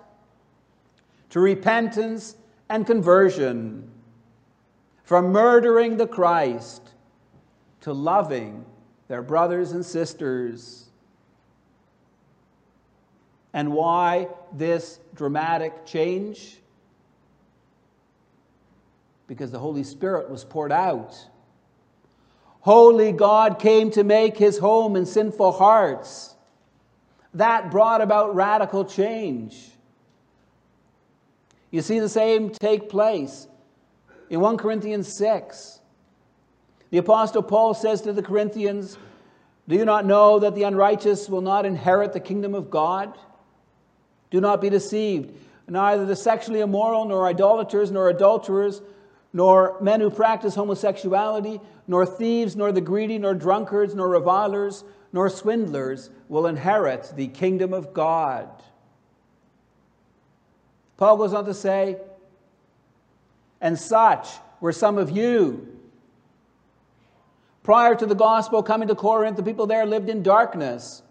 to 1.28 1.38
repentance 1.38 2.34
and 2.70 2.86
conversion, 2.86 3.88
from 5.04 5.26
murdering 5.26 5.98
the 5.98 6.06
Christ 6.06 6.82
to 7.82 7.92
loving 7.92 8.64
their 9.08 9.22
brothers 9.22 9.72
and 9.72 9.84
sisters. 9.84 10.86
And 13.52 13.74
why 13.74 14.28
this 14.54 14.98
dramatic 15.14 15.84
change? 15.84 16.61
Because 19.32 19.50
the 19.50 19.58
Holy 19.58 19.82
Spirit 19.82 20.28
was 20.28 20.44
poured 20.44 20.72
out. 20.72 21.16
Holy 22.60 23.12
God 23.12 23.58
came 23.58 23.90
to 23.92 24.04
make 24.04 24.36
his 24.36 24.58
home 24.58 24.94
in 24.94 25.06
sinful 25.06 25.52
hearts 25.52 26.34
that 27.32 27.70
brought 27.70 28.02
about 28.02 28.34
radical 28.34 28.84
change. 28.84 29.70
You 31.70 31.80
see 31.80 31.98
the 31.98 32.10
same 32.10 32.50
take 32.50 32.90
place 32.90 33.48
in 34.28 34.38
1 34.40 34.58
Corinthians 34.58 35.10
6. 35.10 35.80
The 36.90 36.98
Apostle 36.98 37.42
Paul 37.42 37.72
says 37.72 38.02
to 38.02 38.12
the 38.12 38.22
Corinthians, 38.22 38.98
Do 39.66 39.76
you 39.76 39.86
not 39.86 40.04
know 40.04 40.40
that 40.40 40.54
the 40.54 40.64
unrighteous 40.64 41.30
will 41.30 41.40
not 41.40 41.64
inherit 41.64 42.12
the 42.12 42.20
kingdom 42.20 42.54
of 42.54 42.70
God? 42.70 43.16
Do 44.30 44.42
not 44.42 44.60
be 44.60 44.68
deceived. 44.68 45.34
Neither 45.66 46.04
the 46.04 46.16
sexually 46.16 46.60
immoral, 46.60 47.06
nor 47.06 47.26
idolaters, 47.26 47.90
nor 47.90 48.10
adulterers, 48.10 48.82
nor 49.32 49.78
men 49.80 50.00
who 50.00 50.10
practice 50.10 50.54
homosexuality, 50.54 51.60
nor 51.86 52.04
thieves, 52.04 52.54
nor 52.54 52.72
the 52.72 52.80
greedy, 52.80 53.18
nor 53.18 53.34
drunkards, 53.34 53.94
nor 53.94 54.08
revilers, 54.08 54.84
nor 55.12 55.28
swindlers 55.28 56.10
will 56.28 56.46
inherit 56.46 57.12
the 57.16 57.28
kingdom 57.28 57.72
of 57.72 57.92
God. 57.92 58.48
Paul 60.96 61.16
goes 61.16 61.34
on 61.34 61.44
to 61.46 61.54
say, 61.54 61.96
and 63.60 63.78
such 63.78 64.28
were 64.60 64.72
some 64.72 64.98
of 64.98 65.10
you. 65.10 65.68
Prior 67.62 67.94
to 67.94 68.06
the 68.06 68.14
gospel 68.14 68.62
coming 68.62 68.88
to 68.88 68.94
Corinth, 68.94 69.36
the 69.36 69.42
people 69.42 69.66
there 69.66 69.86
lived 69.86 70.08
in 70.08 70.22
darkness, 70.22 71.02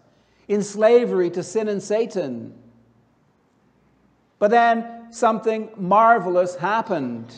in 0.48 0.62
slavery 0.62 1.30
to 1.30 1.42
sin 1.42 1.68
and 1.68 1.82
Satan. 1.82 2.54
But 4.38 4.50
then 4.50 5.12
something 5.12 5.70
marvelous 5.76 6.56
happened. 6.56 7.32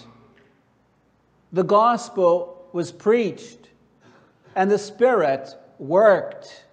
The 1.54 1.62
gospel 1.62 2.68
was 2.72 2.90
preached, 2.90 3.68
and 4.56 4.68
the 4.68 4.76
Spirit 4.76 5.54
worked. 5.78 6.64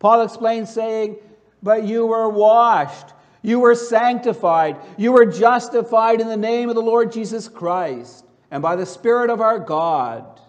Paul 0.00 0.22
explains, 0.22 0.74
saying, 0.74 1.18
But 1.62 1.84
you 1.84 2.06
were 2.06 2.28
washed, 2.28 3.14
you 3.42 3.60
were 3.60 3.76
sanctified, 3.76 4.78
you 4.96 5.12
were 5.12 5.26
justified 5.26 6.20
in 6.20 6.26
the 6.26 6.36
name 6.36 6.70
of 6.70 6.74
the 6.74 6.82
Lord 6.82 7.12
Jesus 7.12 7.46
Christ, 7.46 8.24
and 8.50 8.64
by 8.64 8.74
the 8.74 8.84
Spirit 8.84 9.30
of 9.30 9.40
our 9.40 9.60
God. 9.60 10.40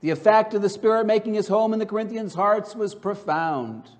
The 0.00 0.10
effect 0.10 0.54
of 0.54 0.62
the 0.62 0.68
Spirit 0.68 1.06
making 1.06 1.34
his 1.34 1.48
home 1.48 1.72
in 1.72 1.80
the 1.80 1.86
Corinthians' 1.86 2.34
hearts 2.34 2.76
was 2.76 2.94
profound. 2.94 3.90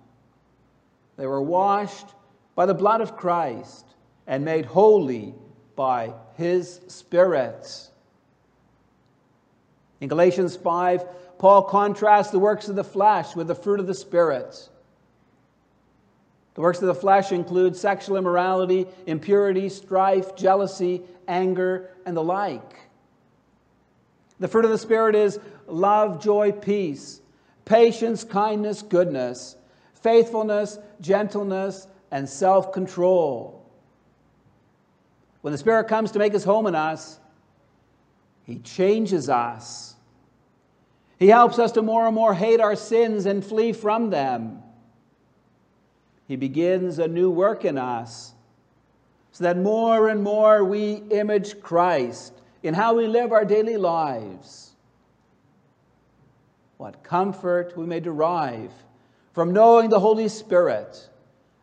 They 1.16 1.26
were 1.26 1.42
washed 1.42 2.06
by 2.54 2.66
the 2.66 2.74
blood 2.74 3.00
of 3.00 3.16
Christ 3.16 3.84
and 4.28 4.44
made 4.44 4.64
holy 4.64 5.34
by 5.78 6.12
his 6.34 6.80
Spirit. 6.88 7.88
In 10.00 10.08
Galatians 10.08 10.56
5, 10.56 11.04
Paul 11.38 11.62
contrasts 11.62 12.32
the 12.32 12.40
works 12.40 12.68
of 12.68 12.74
the 12.74 12.82
flesh 12.82 13.36
with 13.36 13.46
the 13.46 13.54
fruit 13.54 13.78
of 13.78 13.86
the 13.86 13.94
Spirit. 13.94 14.68
The 16.54 16.62
works 16.62 16.80
of 16.80 16.88
the 16.88 16.96
flesh 16.96 17.30
include 17.30 17.76
sexual 17.76 18.16
immorality, 18.16 18.86
impurity, 19.06 19.68
strife, 19.68 20.34
jealousy, 20.34 21.02
anger, 21.28 21.90
and 22.04 22.16
the 22.16 22.24
like. 22.24 22.80
The 24.40 24.48
fruit 24.48 24.64
of 24.64 24.72
the 24.72 24.78
Spirit 24.78 25.14
is 25.14 25.38
love, 25.68 26.20
joy, 26.20 26.50
peace, 26.50 27.20
patience, 27.64 28.24
kindness, 28.24 28.82
goodness, 28.82 29.56
faithfulness, 29.94 30.76
gentleness, 31.00 31.86
and 32.10 32.28
self 32.28 32.72
control. 32.72 33.57
When 35.40 35.52
the 35.52 35.58
Spirit 35.58 35.88
comes 35.88 36.12
to 36.12 36.18
make 36.18 36.32
his 36.32 36.44
home 36.44 36.66
in 36.66 36.74
us, 36.74 37.18
he 38.44 38.58
changes 38.58 39.28
us. 39.28 39.94
He 41.18 41.28
helps 41.28 41.58
us 41.58 41.72
to 41.72 41.82
more 41.82 42.06
and 42.06 42.14
more 42.14 42.34
hate 42.34 42.60
our 42.60 42.76
sins 42.76 43.26
and 43.26 43.44
flee 43.44 43.72
from 43.72 44.10
them. 44.10 44.62
He 46.26 46.36
begins 46.36 46.98
a 46.98 47.08
new 47.08 47.30
work 47.30 47.64
in 47.64 47.78
us 47.78 48.32
so 49.32 49.44
that 49.44 49.56
more 49.56 50.08
and 50.08 50.22
more 50.22 50.64
we 50.64 50.94
image 51.10 51.60
Christ 51.60 52.32
in 52.62 52.74
how 52.74 52.94
we 52.94 53.06
live 53.06 53.32
our 53.32 53.44
daily 53.44 53.76
lives. 53.76 54.70
What 56.76 57.02
comfort 57.02 57.76
we 57.76 57.86
may 57.86 58.00
derive 58.00 58.72
from 59.32 59.52
knowing 59.52 59.90
the 59.90 60.00
Holy 60.00 60.28
Spirit 60.28 61.08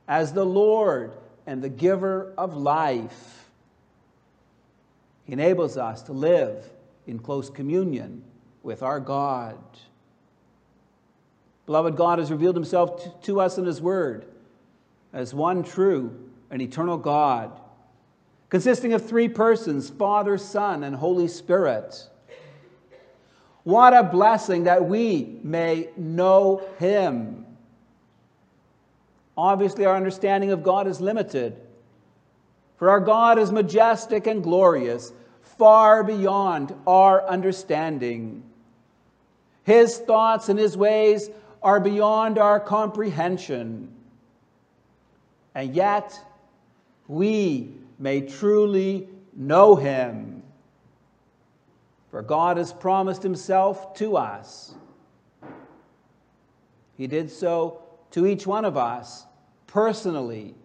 as 0.08 0.34
the 0.34 0.46
Lord 0.46 1.14
and 1.48 1.62
the 1.62 1.70
giver 1.70 2.34
of 2.38 2.56
life. 2.56 3.45
He 5.26 5.34
enables 5.34 5.78
us 5.78 6.02
to 6.04 6.14
live 6.14 6.66
in 7.08 7.20
close 7.20 7.50
communion 7.50 8.24
with 8.64 8.82
our 8.84 9.00
God. 9.00 9.58
Beloved, 11.66 11.96
God 11.96 12.20
has 12.20 12.32
revealed 12.32 12.56
himself 12.56 13.22
to 13.24 13.42
us 13.42 13.58
in 13.58 13.66
his 13.66 13.82
word 13.82 14.26
as 15.14 15.34
one 15.34 15.64
true 15.64 16.30
and 16.52 16.62
eternal 16.62 16.98
God, 16.98 17.60
consisting 18.50 18.94
of 18.94 19.08
three 19.08 19.28
persons 19.28 19.90
Father, 19.90 20.38
Son, 20.38 20.84
and 20.84 20.96
Holy 20.96 21.28
Spirit. 21.28 22.08
What 23.64 23.96
a 23.96 24.04
blessing 24.04 24.66
that 24.66 24.86
we 24.86 25.40
may 25.42 25.90
know 25.98 26.62
him 26.78 27.46
Obviously, 29.38 29.86
our 29.86 29.96
understanding 29.96 30.52
of 30.52 30.64
God 30.64 30.88
is 30.88 31.02
limited. 31.02 31.60
For 32.78 32.90
our 32.90 33.00
God 33.00 33.40
is 33.40 33.52
majestic 33.52 34.28
and 34.28 34.44
glorious, 34.44 35.14
far 35.42 36.04
beyond 36.04 36.76
our 36.86 37.26
understanding. 37.28 38.44
His 39.64 39.98
thoughts 39.98 40.50
and 40.50 40.60
his 40.60 40.76
ways 40.76 41.30
are 41.64 41.80
beyond 41.80 42.38
our 42.38 42.60
comprehension. 42.60 43.92
And 45.56 45.74
yet, 45.74 46.20
we 47.08 47.72
may 47.98 48.22
truly 48.22 49.08
know 49.34 49.76
him. 49.76 50.44
For 52.12 52.22
God 52.22 52.58
has 52.58 52.74
promised 52.74 53.24
himself 53.24 53.94
to 53.96 54.18
us. 54.18 54.76
He 56.98 57.08
did 57.08 57.30
so 57.30 57.82
to 58.12 58.26
each 58.26 58.46
one 58.46 58.66
of 58.66 58.78
us 58.78 59.26
personally 59.68 60.56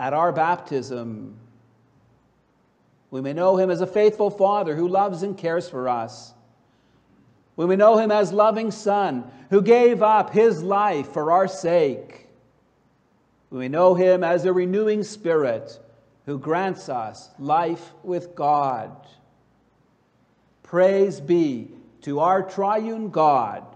at 0.00 0.14
our 0.14 0.32
baptism. 0.32 1.36
We 3.10 3.20
may 3.20 3.34
know 3.34 3.58
him 3.58 3.70
as 3.70 3.82
a 3.82 3.86
faithful 3.86 4.30
father 4.30 4.74
who 4.74 4.88
loves 4.88 5.22
and 5.22 5.36
cares 5.36 5.68
for 5.68 5.90
us. 5.90 6.32
We 7.54 7.66
may 7.66 7.76
know 7.76 7.98
him 7.98 8.10
as 8.10 8.32
loving 8.32 8.70
son 8.70 9.30
who 9.50 9.60
gave 9.60 10.02
up 10.02 10.30
his 10.30 10.62
life 10.62 11.12
for 11.12 11.30
our 11.30 11.46
sake. 11.46 12.28
We 13.50 13.58
may 13.58 13.68
know 13.68 13.94
him 13.94 14.24
as 14.24 14.46
a 14.46 14.54
renewing 14.54 15.02
spirit 15.02 15.78
who 16.24 16.38
grants 16.38 16.88
us 16.88 17.28
life 17.38 17.92
with 18.02 18.34
God. 18.34 19.06
Praise 20.62 21.20
be 21.20 21.68
to 22.02 22.20
our 22.20 22.42
triune 22.42 23.10
God, 23.10 23.66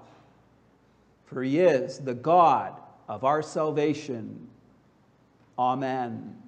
for 1.26 1.42
he 1.42 1.60
is 1.60 1.98
the 1.98 2.14
God 2.14 2.80
of 3.08 3.24
our 3.24 3.42
salvation. 3.42 4.48
Amen. 5.58 6.43